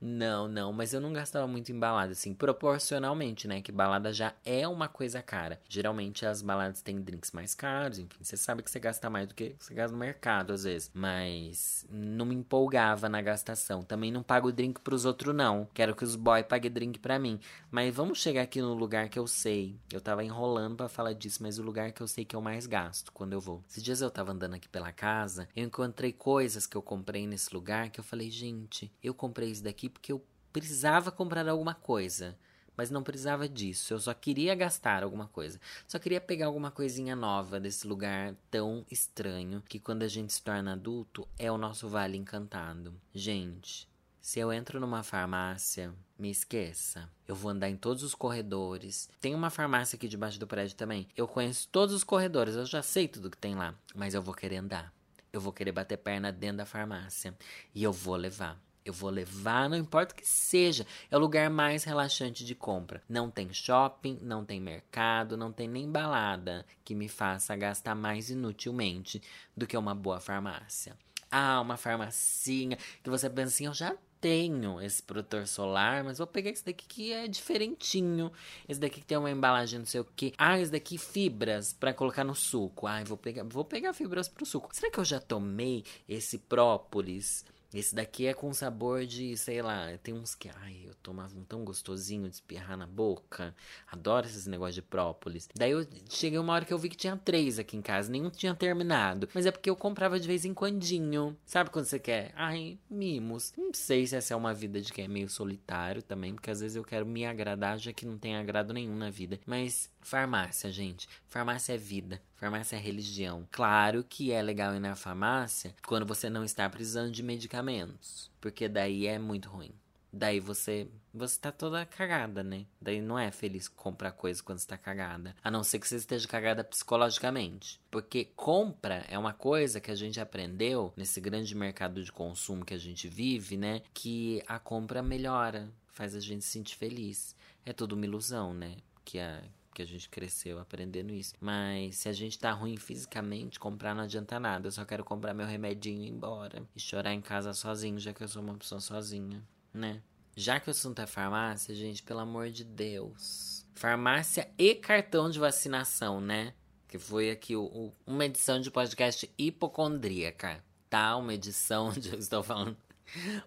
Não, 0.00 0.48
não, 0.48 0.72
mas 0.72 0.92
eu 0.92 1.00
não 1.00 1.12
gastava 1.12 1.46
muito 1.46 1.70
em 1.72 1.78
balada, 1.78 2.12
assim, 2.12 2.34
proporcionalmente, 2.34 3.46
né? 3.46 3.60
Que 3.60 3.72
balada 3.72 4.12
já 4.12 4.32
é 4.44 4.66
uma 4.66 4.88
coisa 4.88 5.22
cara. 5.22 5.60
Geralmente 5.68 6.24
as 6.24 6.42
baladas 6.42 6.82
têm 6.82 7.00
drinks 7.00 7.32
mais 7.32 7.54
caros, 7.54 7.98
enfim, 7.98 8.18
você 8.22 8.36
sabe 8.36 8.62
que 8.62 8.70
você 8.70 8.80
gasta 8.80 9.10
mais 9.10 9.28
do 9.28 9.34
que 9.34 9.54
você 9.58 9.74
gasta 9.74 9.92
no 9.92 9.98
mercado, 9.98 10.52
às 10.52 10.64
vezes. 10.64 10.90
Mas 10.94 11.86
não 11.90 12.26
me 12.26 12.34
empolgava 12.34 13.08
na 13.08 13.20
gastação. 13.20 13.82
Também 13.82 14.10
não 14.10 14.22
pago 14.22 14.52
drink 14.52 14.80
pros 14.80 15.04
outros, 15.04 15.34
não. 15.34 15.68
Quero 15.74 15.94
que 15.94 16.04
os 16.04 16.16
boy 16.16 16.42
paguem 16.42 16.70
drink 16.70 16.98
pra 16.98 17.18
mim. 17.18 17.38
Mas 17.70 17.94
vamos 17.94 18.20
chegar 18.20 18.42
aqui 18.42 18.60
no 18.60 18.74
lugar 18.74 19.08
que 19.08 19.18
eu 19.18 19.26
sei. 19.26 19.76
Eu 19.92 20.00
tava 20.00 20.24
enrolando 20.24 20.76
para 20.76 20.88
falar 20.88 21.12
disso, 21.12 21.42
mas 21.42 21.58
o 21.58 21.62
lugar 21.62 21.92
que 21.92 22.00
eu 22.00 22.08
sei 22.08 22.24
que 22.24 22.34
eu 22.34 22.40
mais 22.40 22.66
gasto 22.66 23.12
quando 23.12 23.32
eu 23.32 23.40
vou. 23.40 23.62
Esses 23.68 23.82
dias 23.82 24.00
eu 24.00 24.10
tava 24.10 24.32
andando 24.32 24.54
aqui 24.54 24.68
pela 24.68 24.92
casa, 24.92 25.48
eu 25.54 25.64
encontrei 25.64 26.12
coisas 26.12 26.66
que 26.66 26.76
eu 26.76 26.82
comprei 26.82 27.26
nesse 27.26 27.52
lugar 27.54 27.90
que 27.90 28.00
eu 28.00 28.04
falei, 28.04 28.30
gente, 28.30 28.92
eu 29.02 29.14
comprei 29.14 29.49
isso 29.50 29.62
daqui 29.62 29.88
porque 29.88 30.12
eu 30.12 30.24
precisava 30.52 31.10
comprar 31.10 31.48
alguma 31.48 31.74
coisa. 31.74 32.36
Mas 32.76 32.90
não 32.90 33.02
precisava 33.02 33.46
disso. 33.48 33.92
Eu 33.92 33.98
só 33.98 34.14
queria 34.14 34.54
gastar 34.54 35.02
alguma 35.02 35.26
coisa. 35.28 35.60
Só 35.86 35.98
queria 35.98 36.20
pegar 36.20 36.46
alguma 36.46 36.70
coisinha 36.70 37.14
nova 37.14 37.60
desse 37.60 37.86
lugar 37.86 38.34
tão 38.50 38.86
estranho 38.90 39.62
que 39.68 39.78
quando 39.78 40.02
a 40.02 40.08
gente 40.08 40.32
se 40.32 40.42
torna 40.42 40.72
adulto 40.72 41.28
é 41.38 41.52
o 41.52 41.58
nosso 41.58 41.88
vale 41.88 42.16
encantado. 42.16 42.94
Gente, 43.12 43.86
se 44.20 44.38
eu 44.38 44.52
entro 44.52 44.78
numa 44.78 45.02
farmácia, 45.02 45.92
me 46.18 46.30
esqueça. 46.30 47.08
Eu 47.26 47.34
vou 47.34 47.50
andar 47.50 47.68
em 47.68 47.76
todos 47.76 48.02
os 48.02 48.14
corredores. 48.14 49.08
Tem 49.20 49.34
uma 49.34 49.50
farmácia 49.50 49.96
aqui 49.96 50.06
debaixo 50.06 50.38
do 50.38 50.46
prédio 50.46 50.76
também. 50.76 51.08
Eu 51.16 51.26
conheço 51.26 51.68
todos 51.68 51.94
os 51.94 52.04
corredores, 52.04 52.54
eu 52.54 52.64
já 52.64 52.82
sei 52.82 53.08
tudo 53.08 53.30
que 53.30 53.36
tem 53.36 53.54
lá. 53.54 53.74
Mas 53.94 54.14
eu 54.14 54.22
vou 54.22 54.34
querer 54.34 54.56
andar. 54.56 54.92
Eu 55.32 55.40
vou 55.40 55.52
querer 55.52 55.72
bater 55.72 55.96
perna 55.96 56.30
dentro 56.30 56.58
da 56.58 56.66
farmácia. 56.66 57.36
E 57.74 57.82
eu 57.82 57.92
vou 57.92 58.16
levar. 58.16 58.60
Eu 58.84 58.92
vou 58.92 59.10
levar, 59.10 59.68
não 59.68 59.76
importa 59.76 60.14
o 60.14 60.16
que 60.16 60.26
seja. 60.26 60.86
É 61.10 61.16
o 61.16 61.20
lugar 61.20 61.50
mais 61.50 61.84
relaxante 61.84 62.44
de 62.44 62.54
compra. 62.54 63.02
Não 63.08 63.30
tem 63.30 63.52
shopping, 63.52 64.18
não 64.22 64.44
tem 64.44 64.58
mercado, 64.58 65.36
não 65.36 65.52
tem 65.52 65.68
nem 65.68 65.90
balada 65.90 66.64
que 66.84 66.94
me 66.94 67.08
faça 67.08 67.54
gastar 67.56 67.94
mais 67.94 68.30
inutilmente 68.30 69.22
do 69.56 69.66
que 69.66 69.76
uma 69.76 69.94
boa 69.94 70.20
farmácia. 70.20 70.96
Ah, 71.30 71.60
uma 71.60 71.76
farmacinha 71.76 72.76
que 73.02 73.10
você 73.10 73.28
pensa 73.28 73.54
assim, 73.54 73.66
eu 73.66 73.74
já 73.74 73.96
tenho 74.20 74.80
esse 74.80 75.02
protetor 75.02 75.46
solar, 75.46 76.04
mas 76.04 76.18
vou 76.18 76.26
pegar 76.26 76.50
esse 76.50 76.64
daqui 76.64 76.86
que 76.86 77.12
é 77.12 77.26
diferentinho. 77.28 78.32
Esse 78.68 78.80
daqui 78.80 79.00
que 79.00 79.06
tem 79.06 79.16
uma 79.16 79.30
embalagem 79.30 79.78
não 79.78 79.86
sei 79.86 80.00
o 80.00 80.04
que. 80.04 80.32
Ah, 80.36 80.58
esse 80.58 80.72
daqui 80.72 80.98
fibras 80.98 81.72
para 81.72 81.94
colocar 81.94 82.24
no 82.24 82.34
suco. 82.34 82.86
Ah, 82.86 83.02
vou 83.04 83.16
pegar, 83.16 83.44
vou 83.44 83.64
pegar 83.64 83.92
fibras 83.92 84.28
pro 84.28 84.44
suco. 84.44 84.68
Será 84.72 84.90
que 84.90 84.98
eu 84.98 85.04
já 85.04 85.20
tomei 85.20 85.84
esse 86.08 86.38
própolis? 86.38 87.44
Esse 87.72 87.94
daqui 87.94 88.26
é 88.26 88.34
com 88.34 88.52
sabor 88.52 89.06
de, 89.06 89.36
sei 89.36 89.62
lá, 89.62 89.96
tem 90.02 90.12
uns 90.12 90.34
que, 90.34 90.50
ai, 90.62 90.82
eu 90.84 90.94
tomava 91.02 91.38
um 91.38 91.44
tão 91.44 91.64
gostosinho 91.64 92.28
de 92.28 92.34
espirrar 92.34 92.76
na 92.76 92.86
boca. 92.86 93.54
Adoro 93.86 94.26
esses 94.26 94.46
negócios 94.46 94.74
de 94.74 94.82
própolis. 94.82 95.48
Daí 95.54 95.70
eu 95.70 95.86
cheguei 96.08 96.38
uma 96.38 96.52
hora 96.52 96.64
que 96.64 96.74
eu 96.74 96.78
vi 96.78 96.88
que 96.88 96.96
tinha 96.96 97.16
três 97.16 97.58
aqui 97.58 97.76
em 97.76 97.82
casa, 97.82 98.10
nenhum 98.10 98.28
tinha 98.28 98.54
terminado. 98.54 99.28
Mas 99.32 99.46
é 99.46 99.52
porque 99.52 99.70
eu 99.70 99.76
comprava 99.76 100.18
de 100.18 100.26
vez 100.26 100.44
em 100.44 100.52
quandinho. 100.52 101.36
Sabe 101.46 101.70
quando 101.70 101.84
você 101.84 101.98
quer? 101.98 102.32
Ai, 102.34 102.76
mimos. 102.90 103.52
Não 103.56 103.72
sei 103.72 104.06
se 104.06 104.16
essa 104.16 104.34
é 104.34 104.36
uma 104.36 104.52
vida 104.52 104.80
de 104.80 104.92
quem 104.92 105.04
é 105.04 105.08
meio 105.08 105.28
solitário 105.28 106.02
também, 106.02 106.34
porque 106.34 106.50
às 106.50 106.60
vezes 106.60 106.76
eu 106.76 106.84
quero 106.84 107.06
me 107.06 107.24
agradar, 107.24 107.78
já 107.78 107.92
que 107.92 108.04
não 108.04 108.18
tem 108.18 108.36
agrado 108.36 108.74
nenhum 108.74 108.96
na 108.96 109.10
vida. 109.10 109.38
Mas 109.46 109.90
farmácia, 110.00 110.70
gente. 110.70 111.08
Farmácia 111.28 111.74
é 111.74 111.76
vida. 111.76 112.20
Farmácia 112.36 112.76
é 112.76 112.78
religião. 112.78 113.46
Claro 113.50 114.02
que 114.02 114.32
é 114.32 114.42
legal 114.42 114.74
ir 114.74 114.80
na 114.80 114.96
farmácia 114.96 115.74
quando 115.86 116.06
você 116.06 116.30
não 116.30 116.44
está 116.44 116.68
precisando 116.68 117.10
de 117.10 117.22
medicamentos, 117.22 118.30
porque 118.40 118.68
daí 118.68 119.06
é 119.06 119.18
muito 119.18 119.48
ruim. 119.48 119.72
Daí 120.12 120.40
você 120.40 120.88
você 121.12 121.38
tá 121.38 121.52
toda 121.52 121.84
cagada, 121.86 122.42
né? 122.42 122.66
Daí 122.80 123.00
não 123.00 123.18
é 123.18 123.30
feliz 123.30 123.68
comprar 123.68 124.12
coisa 124.12 124.42
quando 124.42 124.58
está 124.58 124.76
cagada, 124.76 125.34
a 125.42 125.50
não 125.50 125.62
ser 125.62 125.78
que 125.78 125.86
você 125.86 125.96
esteja 125.96 126.26
cagada 126.26 126.64
psicologicamente. 126.64 127.80
Porque 127.90 128.24
compra 128.36 129.04
é 129.08 129.18
uma 129.18 129.32
coisa 129.32 129.80
que 129.80 129.90
a 129.90 129.94
gente 129.94 130.20
aprendeu 130.20 130.92
nesse 130.96 131.20
grande 131.20 131.54
mercado 131.54 132.02
de 132.02 132.10
consumo 132.10 132.64
que 132.64 132.74
a 132.74 132.78
gente 132.78 133.08
vive, 133.08 133.56
né? 133.56 133.82
Que 133.92 134.42
a 134.46 134.58
compra 134.58 135.02
melhora, 135.02 135.68
faz 135.92 136.14
a 136.14 136.20
gente 136.20 136.44
se 136.44 136.50
sentir 136.52 136.76
feliz. 136.76 137.36
É 137.64 137.72
tudo 137.72 137.94
uma 137.94 138.04
ilusão, 138.04 138.54
né? 138.54 138.76
Que 139.04 139.18
a 139.18 139.42
porque 139.80 139.82
a 139.82 139.86
gente 139.86 140.08
cresceu 140.08 140.58
aprendendo 140.58 141.12
isso. 141.14 141.34
Mas 141.40 141.96
se 141.96 142.08
a 142.08 142.12
gente 142.12 142.38
tá 142.38 142.52
ruim 142.52 142.76
fisicamente, 142.76 143.58
comprar 143.58 143.94
não 143.94 144.04
adianta 144.04 144.38
nada. 144.38 144.68
Eu 144.68 144.72
só 144.72 144.84
quero 144.84 145.04
comprar 145.04 145.32
meu 145.32 145.46
remedinho 145.46 146.02
e 146.02 146.06
ir 146.06 146.10
embora. 146.10 146.62
E 146.74 146.80
chorar 146.80 147.14
em 147.14 147.20
casa 147.20 147.52
sozinho, 147.54 147.98
já 147.98 148.12
que 148.12 148.22
eu 148.22 148.28
sou 148.28 148.42
uma 148.42 148.54
pessoa 148.54 148.80
sozinha, 148.80 149.42
né? 149.72 150.02
Já 150.36 150.60
que 150.60 150.68
o 150.68 150.70
assunto 150.70 151.00
é 151.00 151.06
farmácia, 151.06 151.74
gente, 151.74 152.02
pelo 152.02 152.20
amor 152.20 152.50
de 152.50 152.64
Deus. 152.64 153.66
Farmácia 153.74 154.48
e 154.58 154.74
cartão 154.74 155.30
de 155.30 155.38
vacinação, 155.38 156.20
né? 156.20 156.54
Que 156.86 156.98
foi 156.98 157.30
aqui 157.30 157.56
o, 157.56 157.64
o, 157.64 157.92
uma 158.06 158.24
edição 158.24 158.60
de 158.60 158.70
podcast 158.70 159.30
hipocondríaca, 159.38 160.62
tá? 160.88 161.16
Uma 161.16 161.34
edição 161.34 161.88
onde 161.96 162.10
eu 162.10 162.18
estou 162.18 162.42
falando 162.42 162.76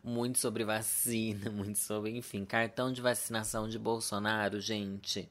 muito 0.03 0.39
sobre 0.39 0.65
vacina, 0.65 1.49
muito 1.49 1.79
sobre, 1.79 2.17
enfim, 2.17 2.43
cartão 2.43 2.91
de 2.91 3.01
vacinação 3.01 3.67
de 3.67 3.79
Bolsonaro, 3.79 4.59
gente 4.59 5.29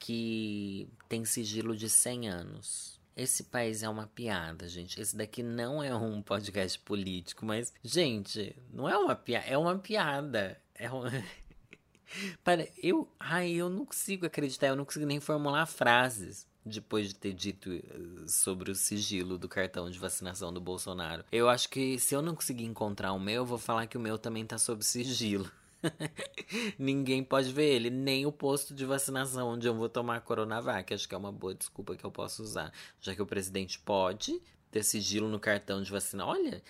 que 0.00 0.88
tem 1.08 1.24
sigilo 1.24 1.76
de 1.76 1.88
100 1.88 2.28
anos. 2.28 2.98
Esse 3.14 3.44
país 3.44 3.82
é 3.82 3.88
uma 3.88 4.06
piada, 4.06 4.66
gente. 4.66 4.98
Esse 4.98 5.14
daqui 5.14 5.42
não 5.42 5.82
é 5.82 5.94
um 5.94 6.22
podcast 6.22 6.78
político, 6.78 7.44
mas, 7.44 7.72
gente, 7.84 8.56
não 8.72 8.88
é 8.88 8.96
uma 8.96 9.14
piada, 9.14 9.46
é 9.46 9.58
uma 9.58 9.78
piada. 9.78 10.60
É. 10.74 10.88
Para, 12.42 12.66
eu, 12.82 13.08
ai, 13.20 13.52
eu 13.52 13.68
não 13.68 13.84
consigo 13.84 14.26
acreditar, 14.26 14.68
eu 14.68 14.76
não 14.76 14.84
consigo 14.84 15.06
nem 15.06 15.20
formular 15.20 15.66
frases 15.66 16.48
depois 16.64 17.08
de 17.08 17.14
ter 17.14 17.32
dito 17.32 17.70
eh, 17.72 17.82
sobre 18.26 18.70
o 18.70 18.74
sigilo 18.74 19.38
do 19.38 19.48
cartão 19.48 19.90
de 19.90 19.98
vacinação 19.98 20.52
do 20.52 20.60
Bolsonaro. 20.60 21.24
Eu 21.30 21.48
acho 21.48 21.68
que 21.68 21.98
se 21.98 22.14
eu 22.14 22.22
não 22.22 22.34
conseguir 22.34 22.64
encontrar 22.64 23.12
o 23.12 23.20
meu, 23.20 23.36
eu 23.36 23.46
vou 23.46 23.58
falar 23.58 23.86
que 23.86 23.96
o 23.96 24.00
meu 24.00 24.18
também 24.18 24.44
tá 24.44 24.58
sob 24.58 24.84
sigilo. 24.84 25.50
Ninguém 26.78 27.22
pode 27.22 27.52
ver 27.52 27.74
ele, 27.74 27.90
nem 27.90 28.26
o 28.26 28.32
posto 28.32 28.74
de 28.74 28.84
vacinação 28.84 29.48
onde 29.48 29.66
eu 29.66 29.74
vou 29.74 29.88
tomar 29.88 30.16
a 30.16 30.20
Coronavac. 30.20 30.92
Acho 30.92 31.08
que 31.08 31.14
é 31.14 31.18
uma 31.18 31.32
boa 31.32 31.54
desculpa 31.54 31.96
que 31.96 32.04
eu 32.04 32.10
posso 32.10 32.42
usar. 32.42 32.72
Já 33.00 33.14
que 33.14 33.22
o 33.22 33.26
presidente 33.26 33.78
pode 33.78 34.40
ter 34.70 34.82
sigilo 34.82 35.28
no 35.28 35.40
cartão 35.40 35.82
de 35.82 35.90
vacina. 35.90 36.24
Olha, 36.26 36.62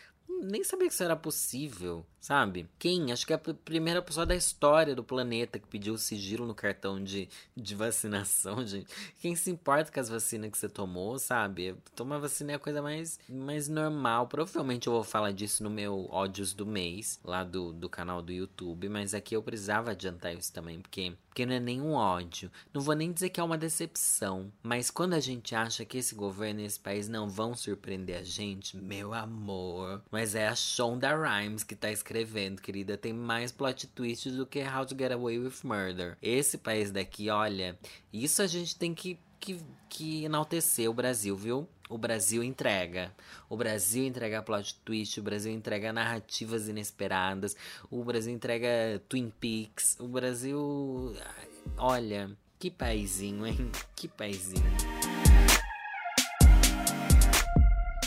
nem 0.42 0.64
sabia 0.64 0.88
que 0.88 0.94
isso 0.94 1.02
era 1.02 1.16
possível, 1.16 2.04
sabe? 2.20 2.68
Quem? 2.78 3.12
Acho 3.12 3.26
que 3.26 3.32
é 3.32 3.36
a 3.36 3.54
primeira 3.54 4.00
pessoa 4.00 4.24
da 4.24 4.34
história 4.34 4.94
do 4.94 5.04
planeta 5.04 5.58
que 5.58 5.66
pediu 5.66 5.96
sigilo 5.98 6.46
no 6.46 6.54
cartão 6.54 7.02
de, 7.02 7.28
de 7.56 7.74
vacinação, 7.74 8.64
gente. 8.66 8.90
Quem 9.20 9.34
se 9.34 9.50
importa 9.50 9.90
com 9.92 10.00
as 10.00 10.08
vacinas 10.08 10.50
que 10.50 10.58
você 10.58 10.68
tomou, 10.68 11.18
sabe? 11.18 11.74
Tomar 11.94 12.18
vacina 12.18 12.52
é 12.52 12.54
a 12.54 12.58
coisa 12.58 12.80
mais, 12.80 13.18
mais 13.28 13.68
normal. 13.68 14.26
Provavelmente 14.28 14.86
eu 14.86 14.92
vou 14.92 15.04
falar 15.04 15.32
disso 15.32 15.62
no 15.62 15.70
meu 15.70 16.06
ódios 16.10 16.54
do 16.54 16.66
mês, 16.66 17.18
lá 17.24 17.44
do, 17.44 17.72
do 17.72 17.88
canal 17.88 18.22
do 18.22 18.32
YouTube, 18.32 18.88
mas 18.88 19.14
aqui 19.14 19.34
eu 19.34 19.42
precisava 19.42 19.90
adiantar 19.92 20.34
isso 20.34 20.52
também, 20.52 20.80
porque 20.80 21.12
porque 21.30 21.46
não 21.46 21.54
é 21.54 21.60
nenhum 21.60 21.92
ódio. 21.92 22.50
Não 22.74 22.82
vou 22.82 22.94
nem 22.94 23.12
dizer 23.12 23.30
que 23.30 23.40
é 23.40 23.42
uma 23.42 23.56
decepção. 23.56 24.52
Mas 24.64 24.90
quando 24.90 25.14
a 25.14 25.20
gente 25.20 25.54
acha 25.54 25.84
que 25.84 25.96
esse 25.96 26.12
governo 26.12 26.60
e 26.60 26.64
esse 26.64 26.78
país 26.78 27.08
não 27.08 27.28
vão 27.28 27.54
surpreender 27.54 28.18
a 28.18 28.22
gente, 28.24 28.76
meu 28.76 29.14
amor. 29.14 30.02
Mas 30.10 30.19
Mas 30.20 30.34
é 30.34 30.48
a 30.48 30.54
Shonda 30.54 31.16
Rhimes 31.16 31.64
que 31.64 31.74
tá 31.74 31.90
escrevendo, 31.90 32.60
querida. 32.60 32.94
Tem 32.98 33.10
mais 33.10 33.50
plot 33.50 33.86
twist 33.86 34.30
do 34.30 34.44
que 34.44 34.62
How 34.62 34.84
to 34.84 34.94
Get 34.94 35.12
Away 35.12 35.38
with 35.38 35.54
Murder. 35.64 36.18
Esse 36.20 36.58
país 36.58 36.90
daqui, 36.90 37.30
olha, 37.30 37.78
isso 38.12 38.42
a 38.42 38.46
gente 38.46 38.76
tem 38.76 38.92
que, 38.92 39.18
que, 39.40 39.58
que 39.88 40.24
enaltecer 40.26 40.90
o 40.90 40.92
Brasil, 40.92 41.34
viu? 41.34 41.66
O 41.88 41.96
Brasil 41.96 42.44
entrega. 42.44 43.14
O 43.48 43.56
Brasil 43.56 44.04
entrega 44.04 44.42
plot 44.42 44.78
twist, 44.84 45.18
o 45.18 45.22
Brasil 45.22 45.52
entrega 45.52 45.90
narrativas 45.90 46.68
inesperadas, 46.68 47.56
o 47.90 48.04
Brasil 48.04 48.34
entrega 48.34 49.00
Twin 49.08 49.32
Peaks, 49.40 49.96
o 49.98 50.06
Brasil. 50.06 51.16
Olha, 51.78 52.30
que 52.58 52.70
paizinho, 52.70 53.46
hein? 53.46 53.72
Que 53.96 54.06
paizinho. 54.06 54.89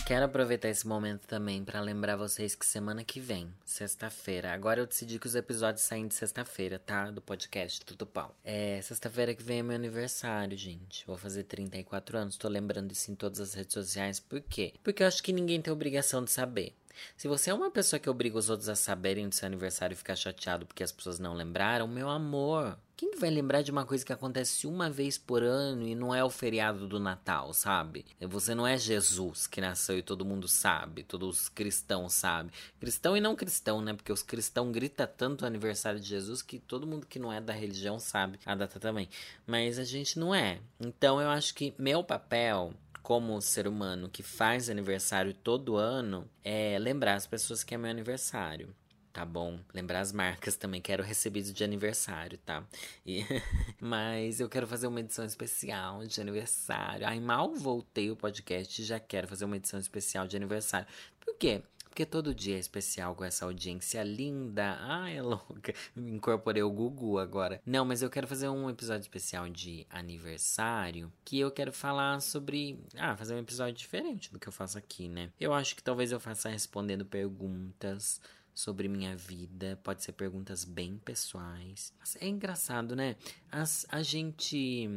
Quero 0.05 0.25
aproveitar 0.25 0.67
esse 0.67 0.85
momento 0.85 1.25
também 1.25 1.63
para 1.63 1.79
lembrar 1.79 2.17
vocês 2.17 2.53
que 2.55 2.65
semana 2.65 3.05
que 3.05 3.21
vem, 3.21 3.47
sexta-feira, 3.63 4.51
agora 4.51 4.81
eu 4.81 4.85
decidi 4.85 5.17
que 5.17 5.25
os 5.25 5.33
episódios 5.33 5.81
saem 5.81 6.09
de 6.09 6.13
sexta-feira, 6.13 6.77
tá? 6.77 7.09
Do 7.09 7.21
podcast 7.21 7.79
Tudo 7.85 8.05
Pau. 8.05 8.35
É, 8.43 8.81
sexta-feira 8.81 9.33
que 9.33 9.41
vem 9.41 9.59
é 9.59 9.63
meu 9.63 9.75
aniversário, 9.77 10.57
gente. 10.57 11.07
Vou 11.07 11.15
fazer 11.15 11.45
34 11.45 12.17
anos, 12.17 12.35
tô 12.35 12.49
lembrando 12.49 12.91
isso 12.91 13.09
em 13.11 13.15
todas 13.15 13.39
as 13.39 13.53
redes 13.53 13.73
sociais. 13.73 14.19
Por 14.19 14.41
quê? 14.41 14.73
Porque 14.83 15.03
eu 15.03 15.07
acho 15.07 15.23
que 15.23 15.31
ninguém 15.31 15.61
tem 15.61 15.71
obrigação 15.71 16.21
de 16.21 16.31
saber. 16.31 16.75
Se 17.15 17.29
você 17.29 17.49
é 17.49 17.53
uma 17.53 17.71
pessoa 17.71 17.97
que 17.97 18.09
obriga 18.09 18.37
os 18.37 18.49
outros 18.49 18.67
a 18.67 18.75
saberem 18.75 19.29
do 19.29 19.33
seu 19.33 19.45
aniversário 19.45 19.93
e 19.95 19.97
ficar 19.97 20.17
chateado 20.17 20.65
porque 20.65 20.83
as 20.83 20.91
pessoas 20.91 21.17
não 21.17 21.33
lembraram, 21.33 21.87
meu 21.87 22.09
amor, 22.09 22.77
quem 22.95 23.17
vai 23.17 23.29
lembrar 23.29 23.61
de 23.61 23.71
uma 23.71 23.85
coisa 23.85 24.05
que 24.05 24.13
acontece 24.13 24.67
uma 24.67 24.89
vez 24.89 25.17
por 25.17 25.41
ano 25.41 25.87
e 25.87 25.95
não 25.95 26.13
é 26.13 26.23
o 26.23 26.29
feriado 26.29 26.87
do 26.87 26.99
Natal, 26.99 27.53
sabe? 27.53 28.05
Você 28.21 28.53
não 28.53 28.67
é 28.67 28.77
Jesus 28.77 29.47
que 29.47 29.59
nasceu 29.59 29.97
e 29.97 30.03
todo 30.03 30.23
mundo 30.23 30.47
sabe, 30.47 31.03
todos 31.03 31.41
os 31.41 31.49
cristãos 31.49 32.13
sabem. 32.13 32.51
Cristão 32.79 33.17
e 33.17 33.21
não 33.21 33.35
cristão, 33.35 33.81
né? 33.81 33.93
Porque 33.93 34.11
os 34.11 34.21
cristãos 34.21 34.71
gritam 34.71 35.07
tanto 35.17 35.43
o 35.43 35.47
aniversário 35.47 35.99
de 35.99 36.07
Jesus 36.07 36.41
que 36.41 36.59
todo 36.59 36.87
mundo 36.87 37.07
que 37.07 37.19
não 37.19 37.33
é 37.33 37.41
da 37.41 37.53
religião 37.53 37.99
sabe 37.99 38.39
a 38.45 38.53
data 38.53 38.79
também. 38.79 39.09
Mas 39.47 39.79
a 39.79 39.83
gente 39.83 40.19
não 40.19 40.33
é. 40.33 40.59
Então 40.79 41.19
eu 41.19 41.29
acho 41.29 41.53
que 41.55 41.73
meu 41.77 42.03
papel 42.03 42.73
como 43.01 43.41
ser 43.41 43.67
humano 43.67 44.07
que 44.07 44.23
faz 44.23 44.69
aniversário 44.69 45.33
todo 45.33 45.75
ano, 45.75 46.25
é 46.41 46.79
lembrar 46.79 47.15
as 47.15 47.27
pessoas 47.27 47.61
que 47.61 47.75
é 47.75 47.77
meu 47.77 47.91
aniversário 47.91 48.73
tá 49.13 49.23
bom? 49.23 49.59
Lembrar 49.71 49.99
as 49.99 50.11
marcas 50.11 50.57
também, 50.57 50.81
quero 50.81 51.03
recebido 51.03 51.53
de 51.53 51.63
aniversário, 51.63 52.39
tá? 52.39 52.65
E... 53.05 53.23
Mas 53.79 54.39
eu 54.39 54.49
quero 54.49 54.67
fazer 54.67 54.87
uma 54.87 54.99
edição 54.99 55.23
especial 55.23 56.03
de 56.05 56.19
aniversário. 56.19 57.07
Ai, 57.07 57.19
mal 57.19 57.53
voltei 57.53 58.09
o 58.09 58.15
podcast 58.15 58.81
e 58.81 58.85
já 58.85 58.99
quero 58.99 59.27
fazer 59.27 59.45
uma 59.45 59.55
edição 59.55 59.79
especial 59.79 60.27
de 60.27 60.35
aniversário. 60.35 60.87
Por 61.21 61.35
quê? 61.35 61.61
Porque 61.93 62.07
todo 62.07 62.33
dia 62.33 62.55
é 62.55 62.59
especial 62.59 63.13
com 63.13 63.23
essa 63.23 63.45
audiência 63.45 64.01
linda. 64.01 64.77
Ai, 64.79 65.17
é 65.17 65.21
louca. 65.21 65.75
Incorporei 65.95 66.63
o 66.63 66.71
Gugu 66.71 67.19
agora. 67.19 67.61
Não, 67.63 67.85
mas 67.85 68.01
eu 68.01 68.09
quero 68.09 68.27
fazer 68.27 68.49
um 68.49 68.67
episódio 68.67 69.01
especial 69.01 69.47
de 69.47 69.85
aniversário. 69.91 71.13
Que 71.23 71.39
eu 71.39 71.51
quero 71.51 71.71
falar 71.71 72.19
sobre. 72.19 72.79
Ah, 72.97 73.15
fazer 73.15 73.35
um 73.35 73.39
episódio 73.39 73.75
diferente 73.75 74.33
do 74.33 74.39
que 74.39 74.47
eu 74.47 74.51
faço 74.51 74.75
aqui, 74.75 75.07
né? 75.07 75.29
Eu 75.39 75.53
acho 75.53 75.75
que 75.75 75.83
talvez 75.83 76.11
eu 76.11 76.19
faça 76.19 76.49
respondendo 76.49 77.05
perguntas 77.05 78.19
sobre 78.53 78.87
minha 78.87 79.15
vida. 79.15 79.79
Pode 79.83 80.03
ser 80.03 80.13
perguntas 80.13 80.63
bem 80.63 80.97
pessoais. 80.97 81.93
É 82.19 82.27
engraçado, 82.27 82.95
né? 82.95 83.15
As, 83.51 83.85
a 83.89 84.01
gente 84.01 84.89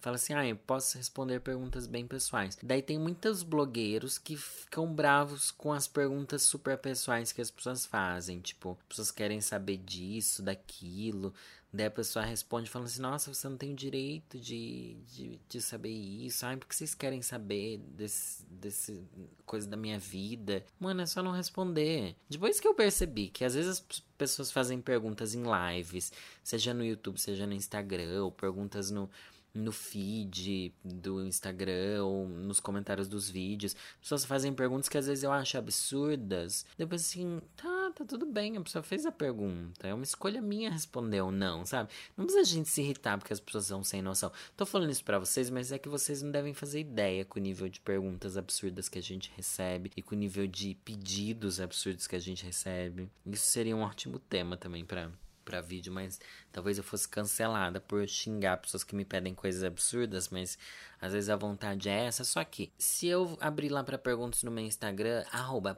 Fala 0.00 0.16
assim, 0.16 0.32
ah, 0.32 0.46
eu 0.46 0.56
posso 0.56 0.96
responder 0.96 1.40
perguntas 1.40 1.86
bem 1.86 2.06
pessoais. 2.06 2.56
Daí 2.62 2.80
tem 2.80 2.98
muitos 2.98 3.42
blogueiros 3.42 4.16
que 4.16 4.34
ficam 4.34 4.90
bravos 4.90 5.50
com 5.50 5.74
as 5.74 5.86
perguntas 5.86 6.40
super 6.40 6.78
pessoais 6.78 7.32
que 7.32 7.40
as 7.42 7.50
pessoas 7.50 7.84
fazem. 7.84 8.40
Tipo, 8.40 8.78
pessoas 8.88 9.10
querem 9.10 9.42
saber 9.42 9.76
disso, 9.76 10.42
daquilo. 10.42 11.34
Daí 11.72 11.86
a 11.86 11.90
pessoa 11.90 12.24
responde 12.24 12.68
falando 12.68 12.88
assim, 12.88 13.00
nossa, 13.00 13.32
você 13.32 13.48
não 13.48 13.56
tem 13.56 13.72
o 13.72 13.76
direito 13.76 14.38
de, 14.38 14.96
de, 15.06 15.40
de 15.48 15.60
saber 15.60 15.90
isso. 15.90 16.44
Ai, 16.44 16.56
por 16.56 16.66
que 16.66 16.74
vocês 16.74 16.94
querem 16.94 17.22
saber 17.22 17.78
desse, 17.78 18.44
desse 18.46 19.04
coisa 19.46 19.68
da 19.68 19.76
minha 19.76 19.98
vida? 19.98 20.64
Mano, 20.80 21.02
é 21.02 21.06
só 21.06 21.22
não 21.22 21.30
responder. 21.30 22.16
Depois 22.28 22.58
que 22.58 22.66
eu 22.66 22.74
percebi 22.74 23.28
que 23.28 23.44
às 23.44 23.54
vezes 23.54 23.70
as 23.70 24.00
pessoas 24.18 24.50
fazem 24.50 24.80
perguntas 24.80 25.34
em 25.34 25.44
lives, 25.44 26.12
seja 26.42 26.74
no 26.74 26.84
YouTube, 26.84 27.20
seja 27.20 27.46
no 27.46 27.52
Instagram, 27.52 28.24
ou 28.24 28.32
perguntas 28.32 28.90
no 28.90 29.08
no 29.54 29.72
feed 29.72 30.72
do 30.84 31.24
Instagram 31.24 32.04
ou 32.04 32.28
nos 32.28 32.60
comentários 32.60 33.08
dos 33.08 33.28
vídeos. 33.28 33.74
Pessoas 34.00 34.24
fazem 34.24 34.52
perguntas 34.52 34.88
que 34.88 34.98
às 34.98 35.06
vezes 35.06 35.24
eu 35.24 35.32
acho 35.32 35.58
absurdas. 35.58 36.64
Depois 36.76 37.02
assim, 37.02 37.40
tá, 37.56 37.92
tá 37.94 38.04
tudo 38.04 38.26
bem, 38.26 38.56
a 38.56 38.60
pessoa 38.60 38.82
fez 38.82 39.04
a 39.06 39.12
pergunta. 39.12 39.86
É 39.86 39.94
uma 39.94 40.04
escolha 40.04 40.40
minha 40.40 40.70
responder 40.70 41.20
ou 41.20 41.30
não, 41.30 41.64
sabe? 41.64 41.90
Não 42.16 42.24
precisa 42.24 42.42
a 42.42 42.54
gente 42.54 42.68
se 42.68 42.80
irritar 42.80 43.18
porque 43.18 43.32
as 43.32 43.40
pessoas 43.40 43.66
são 43.66 43.82
sem 43.82 44.02
noção. 44.02 44.30
Tô 44.56 44.64
falando 44.64 44.90
isso 44.90 45.04
para 45.04 45.18
vocês, 45.18 45.50
mas 45.50 45.72
é 45.72 45.78
que 45.78 45.88
vocês 45.88 46.22
não 46.22 46.30
devem 46.30 46.54
fazer 46.54 46.80
ideia 46.80 47.24
com 47.24 47.38
o 47.38 47.42
nível 47.42 47.68
de 47.68 47.80
perguntas 47.80 48.36
absurdas 48.36 48.88
que 48.88 48.98
a 48.98 49.02
gente 49.02 49.32
recebe 49.36 49.90
e 49.96 50.02
com 50.02 50.14
o 50.14 50.18
nível 50.18 50.46
de 50.46 50.76
pedidos 50.84 51.60
absurdos 51.60 52.06
que 52.06 52.16
a 52.16 52.20
gente 52.20 52.44
recebe. 52.44 53.10
Isso 53.26 53.46
seria 53.46 53.76
um 53.76 53.82
ótimo 53.82 54.18
tema 54.18 54.56
também 54.56 54.84
para 54.84 55.10
para 55.50 55.60
vídeo, 55.60 55.92
mas 55.92 56.20
talvez 56.52 56.78
eu 56.78 56.84
fosse 56.84 57.08
cancelada 57.08 57.80
por 57.80 58.06
xingar 58.06 58.58
pessoas 58.58 58.84
que 58.84 58.94
me 58.94 59.04
pedem 59.04 59.34
coisas 59.34 59.64
absurdas, 59.64 60.28
mas 60.28 60.56
às 61.00 61.12
vezes 61.12 61.28
a 61.28 61.34
vontade 61.34 61.88
é 61.88 62.04
essa. 62.06 62.22
Só 62.22 62.44
que 62.44 62.72
se 62.78 63.08
eu 63.08 63.36
abrir 63.40 63.68
lá 63.68 63.82
para 63.82 63.98
perguntas 63.98 64.44
no 64.44 64.50
meu 64.52 64.64
Instagram, 64.64 65.24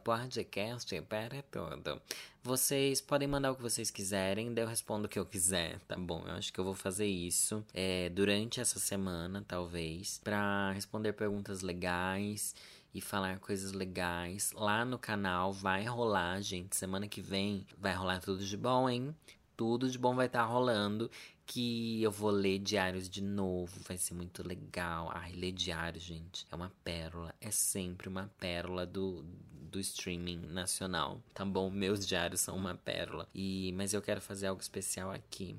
podcast 0.04 1.00
para 1.02 1.42
tudo, 1.50 2.02
vocês 2.42 3.00
podem 3.00 3.26
mandar 3.26 3.52
o 3.52 3.56
que 3.56 3.62
vocês 3.62 3.90
quiserem, 3.90 4.52
daí 4.52 4.64
eu 4.64 4.68
respondo 4.68 5.06
o 5.06 5.08
que 5.08 5.18
eu 5.18 5.24
quiser, 5.24 5.78
tá 5.88 5.96
bom? 5.96 6.22
Eu 6.26 6.34
acho 6.34 6.52
que 6.52 6.58
eu 6.58 6.64
vou 6.64 6.74
fazer 6.74 7.06
isso 7.06 7.64
é, 7.72 8.10
durante 8.10 8.60
essa 8.60 8.78
semana, 8.78 9.42
talvez, 9.48 10.20
para 10.22 10.72
responder 10.72 11.14
perguntas 11.14 11.62
legais 11.62 12.54
e 12.94 13.00
falar 13.00 13.38
coisas 13.38 13.72
legais. 13.72 14.52
Lá 14.52 14.84
no 14.84 14.98
canal 14.98 15.52
vai 15.52 15.84
rolar, 15.84 16.40
gente. 16.40 16.76
Semana 16.76 17.08
que 17.08 17.20
vem 17.20 17.66
vai 17.78 17.94
rolar 17.94 18.20
tudo 18.20 18.44
de 18.44 18.56
bom, 18.56 18.88
hein? 18.88 19.14
Tudo 19.62 19.88
de 19.88 19.96
bom 19.96 20.12
vai 20.12 20.26
estar 20.26 20.40
tá 20.40 20.44
rolando. 20.44 21.08
Que 21.46 22.02
eu 22.02 22.10
vou 22.10 22.30
ler 22.30 22.58
diários 22.58 23.08
de 23.08 23.22
novo, 23.22 23.72
vai 23.86 23.96
ser 23.96 24.12
muito 24.14 24.46
legal. 24.46 25.08
Ai, 25.14 25.32
ler 25.32 25.52
diários, 25.52 26.02
gente, 26.02 26.44
é 26.50 26.56
uma 26.56 26.72
pérola. 26.82 27.32
É 27.40 27.50
sempre 27.52 28.08
uma 28.08 28.28
pérola 28.40 28.84
do, 28.84 29.24
do 29.70 29.78
streaming 29.78 30.38
nacional, 30.48 31.22
tá 31.32 31.44
bom? 31.44 31.70
Meus 31.70 32.04
diários 32.04 32.40
são 32.40 32.56
uma 32.56 32.74
pérola. 32.74 33.28
E, 33.32 33.72
mas 33.76 33.94
eu 33.94 34.02
quero 34.02 34.20
fazer 34.20 34.48
algo 34.48 34.60
especial 34.60 35.12
aqui, 35.12 35.56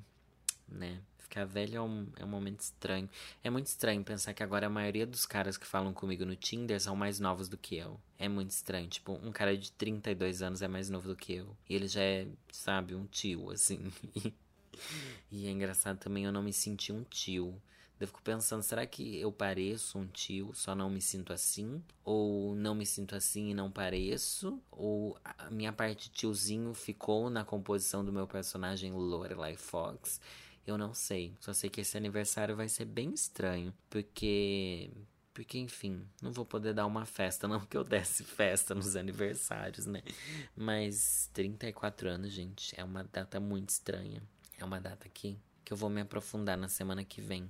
né? 0.68 1.00
Ficar 1.34 1.46
velho 1.46 1.78
é 1.78 1.82
um, 1.82 2.08
é 2.17 2.24
um 2.24 2.28
momento 2.28 2.60
estranho. 2.60 3.10
É 3.43 3.50
muito 3.50 3.65
estranho 3.65 4.04
pensar 4.04 4.36
que 4.36 4.43
agora 4.43 4.67
a 4.67 4.69
maioria 4.69 5.04
dos 5.04 5.26
caras 5.26 5.58
que 5.58 5.65
falam 5.65 5.91
comigo 5.91 6.24
no 6.24 6.36
Tinder 6.36 6.80
são 6.80 6.96
mais 6.96 7.19
novos 7.19 7.50
do 7.50 7.58
que 7.58 7.76
eu. 7.76 8.00
É 8.19 8.30
muito 8.30 8.52
estranho. 8.52 8.88
Tipo, 8.88 9.13
um 9.13 9.32
cara 9.32 9.58
de 9.58 9.72
32 9.72 10.43
anos 10.43 10.62
é 10.62 10.67
mais 10.67 10.91
novo 10.91 11.08
do 11.08 11.15
que 11.15 11.34
eu. 11.34 11.58
E 11.67 11.74
ele 11.74 11.88
já 11.88 12.02
é, 12.02 12.28
sabe, 12.52 12.93
um 12.93 13.08
tio, 13.08 13.50
assim. 13.52 13.91
e 15.32 15.48
é 15.48 15.50
engraçado 15.50 15.98
também 15.98 16.26
eu 16.26 16.32
não 16.32 16.43
me 16.43 16.54
sentir 16.54 16.91
um 16.91 17.04
tio. 17.04 17.60
Eu 18.00 18.06
fico 18.06 18.22
pensando, 18.22 18.62
será 18.62 18.86
que 18.86 19.19
eu 19.19 19.32
pareço 19.32 19.98
um 19.98 20.06
tio, 20.06 20.52
só 20.54 20.76
não 20.76 20.88
me 20.88 21.02
sinto 21.02 21.34
assim? 21.34 21.82
Ou 22.06 22.54
não 22.54 22.76
me 22.76 22.86
sinto 22.86 23.15
assim 23.15 23.50
e 23.50 23.54
não 23.56 23.72
pareço? 23.72 24.62
Ou 24.69 25.17
a 25.24 25.50
minha 25.50 25.74
parte 25.74 26.12
tiozinho 26.12 26.76
ficou 26.76 27.28
na 27.32 27.43
composição 27.43 28.06
do 28.06 28.13
meu 28.13 28.28
personagem 28.28 28.91
Lorelai 28.91 29.56
Fox? 29.56 30.22
Eu 30.65 30.78
não 30.78 30.93
sei. 30.93 31.34
Só 31.39 31.54
sei 31.54 31.69
que 31.69 31.82
esse 31.82 31.97
aniversário 31.97 32.56
vai 32.56 32.69
ser 32.69 32.86
bem 32.86 33.13
estranho. 33.13 33.73
Porque. 33.89 34.89
Porque, 35.34 35.58
enfim, 35.58 36.06
não 36.21 36.32
vou 36.32 36.45
poder 36.45 36.76
dar 36.76 36.86
uma 36.86 37.08
festa, 37.08 37.47
não 37.49 37.60
que 37.60 37.76
eu 37.76 37.84
desse 37.84 38.23
festa 38.23 38.76
nos 38.76 38.95
aniversários, 38.95 39.88
né? 39.88 40.04
Mas 40.56 41.28
34 41.34 42.08
anos, 42.08 42.32
gente, 42.32 42.80
é 42.80 42.84
uma 42.84 43.04
data 43.04 43.39
muito 43.39 43.69
estranha. 43.69 44.21
É 44.60 44.63
uma 44.63 44.80
data 44.80 45.10
que, 45.10 45.38
que 45.65 45.73
eu 45.73 45.78
vou 45.78 45.89
me 45.89 46.02
aprofundar 46.02 46.56
na 46.56 46.69
semana 46.69 47.04
que 47.04 47.19
vem. 47.19 47.49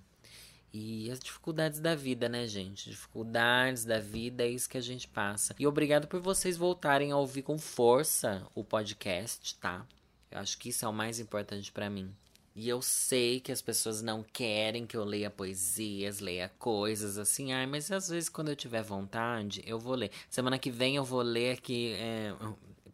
E 0.74 1.12
as 1.12 1.20
dificuldades 1.20 1.80
da 1.80 1.94
vida, 1.94 2.28
né, 2.28 2.48
gente? 2.48 2.90
Dificuldades 2.90 3.86
da 3.86 4.00
vida 4.00 4.44
é 4.44 4.50
isso 4.50 4.68
que 4.68 4.78
a 4.78 4.82
gente 4.82 5.08
passa. 5.08 5.54
E 5.60 5.68
obrigado 5.68 6.08
por 6.08 6.20
vocês 6.20 6.58
voltarem 6.58 7.12
a 7.12 7.18
ouvir 7.18 7.44
com 7.44 7.60
força 7.60 8.48
o 8.56 8.64
podcast, 8.64 9.56
tá? 9.56 9.86
Eu 10.32 10.40
acho 10.40 10.58
que 10.58 10.70
isso 10.70 10.84
é 10.84 10.88
o 10.88 10.94
mais 10.94 11.20
importante 11.20 11.72
para 11.72 11.92
mim. 11.92 12.12
E 12.56 12.70
eu 12.70 12.82
sei 12.82 13.40
que 13.40 13.52
as 13.52 13.62
pessoas 13.62 14.02
não 14.04 14.22
querem 14.22 14.86
que 14.86 14.96
eu 14.96 15.04
leia 15.04 15.30
poesias, 15.30 16.20
leia 16.20 16.50
coisas 16.60 17.18
assim. 17.18 17.52
Ai, 17.52 17.66
mas 17.66 17.92
às 17.92 18.10
vezes 18.10 18.30
quando 18.30 18.50
eu 18.50 18.56
tiver 18.56 18.84
vontade, 18.84 19.64
eu 19.66 19.80
vou 19.80 19.96
ler. 19.96 20.12
Semana 20.30 20.60
que 20.60 20.70
vem 20.70 20.96
eu 20.96 21.04
vou 21.04 21.22
ler 21.24 21.54
aqui. 21.54 21.94
É, 21.94 22.36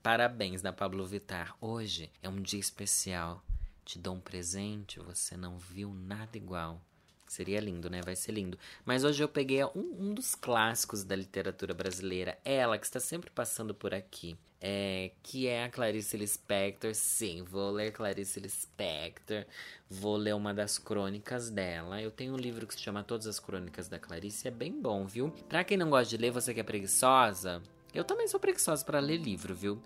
parabéns 0.01 0.61
da 0.61 0.71
Pablo 0.71 1.05
Vittar. 1.05 1.57
Hoje 1.59 2.09
é 2.23 2.29
um 2.29 2.41
dia 2.41 2.59
especial. 2.59 3.43
Te 3.83 3.99
dou 3.99 4.15
um 4.15 4.19
presente, 4.19 4.99
você 4.99 5.35
não 5.35 5.57
viu 5.57 5.93
nada 5.93 6.37
igual. 6.37 6.79
Seria 7.27 7.59
lindo, 7.59 7.89
né? 7.89 8.01
Vai 8.01 8.15
ser 8.15 8.31
lindo. 8.31 8.57
Mas 8.85 9.03
hoje 9.03 9.21
eu 9.21 9.27
peguei 9.27 9.63
um, 9.65 9.95
um 9.99 10.13
dos 10.13 10.35
clássicos 10.35 11.03
da 11.03 11.15
literatura 11.15 11.73
brasileira. 11.73 12.39
Ela, 12.45 12.77
que 12.77 12.85
está 12.85 12.99
sempre 12.99 13.29
passando 13.29 13.73
por 13.73 13.93
aqui. 13.93 14.37
É, 14.61 15.11
que 15.23 15.47
é 15.47 15.63
a 15.63 15.69
Clarice 15.69 16.17
Lispector. 16.17 16.93
Sim, 16.93 17.43
vou 17.43 17.71
ler 17.71 17.91
Clarice 17.91 18.39
Lispector. 18.39 19.45
Vou 19.89 20.17
ler 20.17 20.35
uma 20.35 20.53
das 20.53 20.77
crônicas 20.77 21.49
dela. 21.49 22.01
Eu 22.01 22.11
tenho 22.11 22.33
um 22.33 22.37
livro 22.37 22.67
que 22.67 22.73
se 22.73 22.81
chama 22.81 23.03
Todas 23.03 23.25
as 23.25 23.39
Crônicas 23.39 23.87
da 23.87 23.97
Clarice. 23.97 24.47
É 24.47 24.51
bem 24.51 24.73
bom, 24.79 25.05
viu? 25.05 25.31
Pra 25.47 25.63
quem 25.63 25.77
não 25.77 25.89
gosta 25.89 26.09
de 26.09 26.17
ler, 26.17 26.31
você 26.31 26.53
que 26.53 26.59
é 26.59 26.63
preguiçosa. 26.63 27.61
Eu 27.93 28.03
também 28.03 28.27
sou 28.27 28.39
preguiçosa 28.39 28.83
para 28.83 28.99
ler 28.99 29.17
livro, 29.17 29.55
viu? 29.55 29.81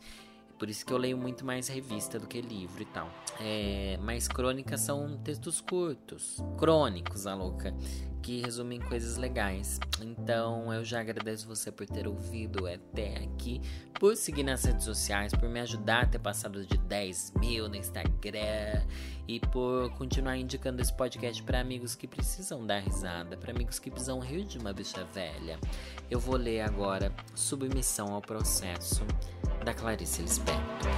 Por 0.63 0.69
isso 0.69 0.86
que 0.86 0.93
eu 0.93 0.97
leio 0.97 1.17
muito 1.17 1.45
mais 1.45 1.67
revista 1.67 2.17
do 2.17 2.26
que 2.26 2.39
livro 2.39 2.82
e 2.82 2.86
tal. 2.86 3.10
É, 3.41 3.99
mas 4.02 4.30
crônicas 4.30 4.80
são 4.80 5.17
textos 5.17 5.60
curtos, 5.60 6.38
crônicos, 6.58 7.28
a 7.28 7.36
louca, 7.36 7.76
que 8.21 8.39
resumem 8.39 8.80
coisas 8.80 9.17
legais. 9.17 9.78
Então 10.02 10.73
eu 10.73 10.82
já 10.86 11.02
agradeço 11.02 11.45
você 11.49 11.69
por 11.69 11.86
ter 11.86 12.08
ouvido 12.08 12.65
até 12.65 13.17
aqui, 13.17 13.60
por 13.99 14.15
seguir 14.15 14.43
nas 14.43 14.63
redes 14.63 14.86
sociais, 14.86 15.34
por 15.34 15.49
me 15.49 15.60
ajudar 15.60 16.04
a 16.04 16.06
ter 16.06 16.19
passado 16.19 16.65
de 16.65 16.78
10 16.78 17.34
mil 17.41 17.67
no 17.67 17.76
Instagram 17.76 18.86
e 19.28 19.41
por 19.41 19.91
continuar 19.97 20.38
indicando 20.38 20.82
esse 20.82 20.93
podcast 20.93 21.43
para 21.43 21.60
amigos 21.60 21.93
que 21.93 22.08
precisam 22.08 22.65
dar 22.65 22.80
risada, 22.80 23.36
para 23.36 23.52
amigos 23.52 23.80
que 23.80 23.91
precisam 23.91 24.21
rir 24.21 24.45
de 24.45 24.60
uma 24.60 24.71
bicha 24.71 25.04
velha. 25.13 25.60
Eu 26.10 26.21
vou 26.21 26.38
ler 26.38 26.62
agora 26.62 27.13
Submissão 27.36 28.13
ao 28.13 28.21
Processo 28.21 29.06
da 29.63 29.73
Clarice 29.73 30.21
Lispector. 30.21 30.91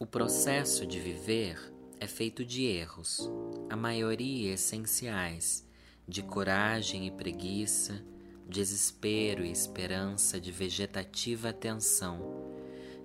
O 0.00 0.06
processo 0.06 0.84
de 0.84 0.98
viver 0.98 1.72
é 2.00 2.08
feito 2.08 2.44
de 2.44 2.64
erros, 2.64 3.30
a 3.70 3.76
maioria 3.76 4.52
essenciais, 4.54 5.64
de 6.08 6.24
coragem 6.24 7.06
e 7.06 7.12
preguiça, 7.12 8.04
desespero 8.48 9.44
e 9.44 9.52
esperança, 9.52 10.40
de 10.40 10.50
vegetativa 10.50 11.50
atenção, 11.50 12.52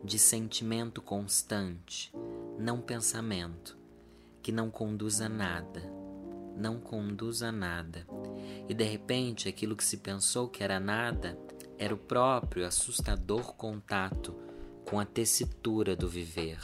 de 0.04 0.18
sentimento 0.18 1.04
constante, 1.04 2.12
não 2.58 2.82
pensamento, 2.82 3.78
que 4.42 4.52
não 4.52 4.72
conduz 4.72 5.22
a 5.22 5.30
nada, 5.30 5.84
não 6.56 6.80
conduz 6.80 7.44
a 7.44 7.52
nada. 7.52 8.08
E 8.68 8.74
de 8.74 8.84
repente 8.84 9.48
aquilo 9.48 9.76
que 9.76 9.84
se 9.84 9.98
pensou 9.98 10.50
que 10.50 10.64
era 10.64 10.80
nada 10.80 11.38
era 11.80 11.94
o 11.94 11.98
próprio 11.98 12.68
assustador 12.68 13.54
contato 13.54 14.36
com 14.86 15.00
a 15.00 15.06
tessitura 15.06 15.96
do 15.96 16.10
viver. 16.10 16.60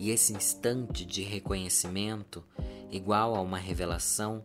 E 0.00 0.10
esse 0.10 0.32
instante 0.32 1.04
de 1.04 1.22
reconhecimento, 1.22 2.44
igual 2.90 3.36
a 3.36 3.40
uma 3.40 3.56
revelação, 3.56 4.42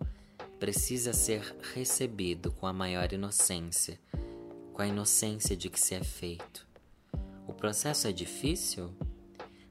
precisa 0.60 1.14
ser 1.14 1.42
recebido 1.74 2.52
com 2.52 2.68
a 2.68 2.74
maior 2.74 3.12
inocência, 3.12 4.00
com 4.72 4.84
a 4.84 4.88
inocência 4.88 5.58
de 5.58 5.68
que 5.68 5.80
se 5.80 5.96
é 5.96 6.04
feito. 6.04 6.68
O 7.48 7.54
processo 7.54 8.08
é 8.08 8.12
difícil? 8.12 8.94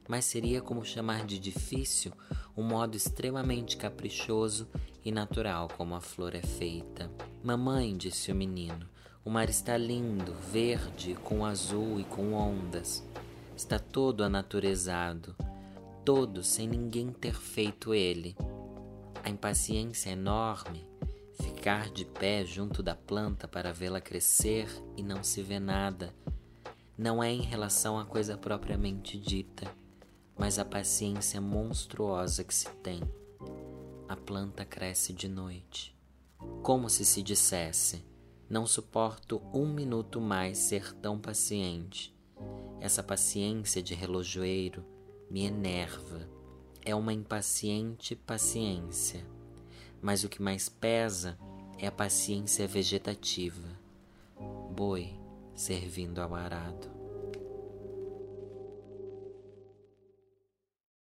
Mas 0.09 0.25
seria 0.25 0.61
como 0.61 0.83
chamar 0.83 1.25
de 1.25 1.39
difícil 1.39 2.11
um 2.57 2.63
modo 2.63 2.97
extremamente 2.97 3.77
caprichoso 3.77 4.67
e 5.05 5.11
natural 5.11 5.69
como 5.77 5.95
a 5.95 6.01
flor 6.01 6.35
é 6.35 6.41
feita. 6.41 7.09
Mamãe, 7.41 7.95
disse 7.95 8.29
o 8.29 8.35
menino, 8.35 8.89
o 9.23 9.29
mar 9.29 9.49
está 9.49 9.77
lindo, 9.77 10.33
verde, 10.51 11.13
com 11.23 11.45
azul 11.45 11.99
e 11.99 12.03
com 12.03 12.33
ondas. 12.33 13.05
Está 13.55 13.77
todo 13.77 14.23
anaturezado, 14.23 15.35
todo 16.03 16.43
sem 16.43 16.67
ninguém 16.67 17.11
ter 17.11 17.35
feito 17.35 17.93
ele. 17.93 18.35
A 19.23 19.29
impaciência 19.29 20.09
é 20.09 20.13
enorme, 20.13 20.87
ficar 21.39 21.91
de 21.91 22.03
pé 22.03 22.43
junto 22.43 22.81
da 22.81 22.95
planta 22.95 23.47
para 23.47 23.71
vê-la 23.71 24.01
crescer 24.01 24.67
e 24.97 25.03
não 25.03 25.23
se 25.23 25.43
vê 25.43 25.59
nada. 25.59 26.11
Não 26.97 27.23
é 27.23 27.31
em 27.31 27.41
relação 27.41 27.99
à 27.99 28.05
coisa 28.05 28.35
propriamente 28.35 29.19
dita, 29.19 29.71
mas 30.35 30.57
a 30.57 30.65
paciência 30.65 31.39
monstruosa 31.39 32.43
que 32.43 32.55
se 32.55 32.69
tem. 32.77 33.01
A 34.09 34.15
planta 34.15 34.65
cresce 34.65 35.13
de 35.13 35.27
noite. 35.27 35.95
Como 36.63 36.89
se 36.89 37.05
se 37.05 37.21
dissesse: 37.21 38.03
não 38.51 38.67
suporto 38.67 39.41
um 39.53 39.65
minuto 39.65 40.19
mais 40.19 40.57
ser 40.57 40.93
tão 40.95 41.17
paciente. 41.17 42.13
Essa 42.81 43.01
paciência 43.01 43.81
de 43.81 43.95
relojoeiro 43.95 44.83
me 45.29 45.45
enerva. 45.45 46.29
É 46.83 46.93
uma 46.93 47.13
impaciente 47.13 48.13
paciência. 48.13 49.25
Mas 50.01 50.25
o 50.25 50.29
que 50.29 50.41
mais 50.41 50.67
pesa 50.67 51.39
é 51.77 51.87
a 51.87 51.91
paciência 51.93 52.67
vegetativa. 52.67 53.69
Boi 54.75 55.17
servindo 55.55 56.19
ao 56.19 56.35
arado. 56.35 57.00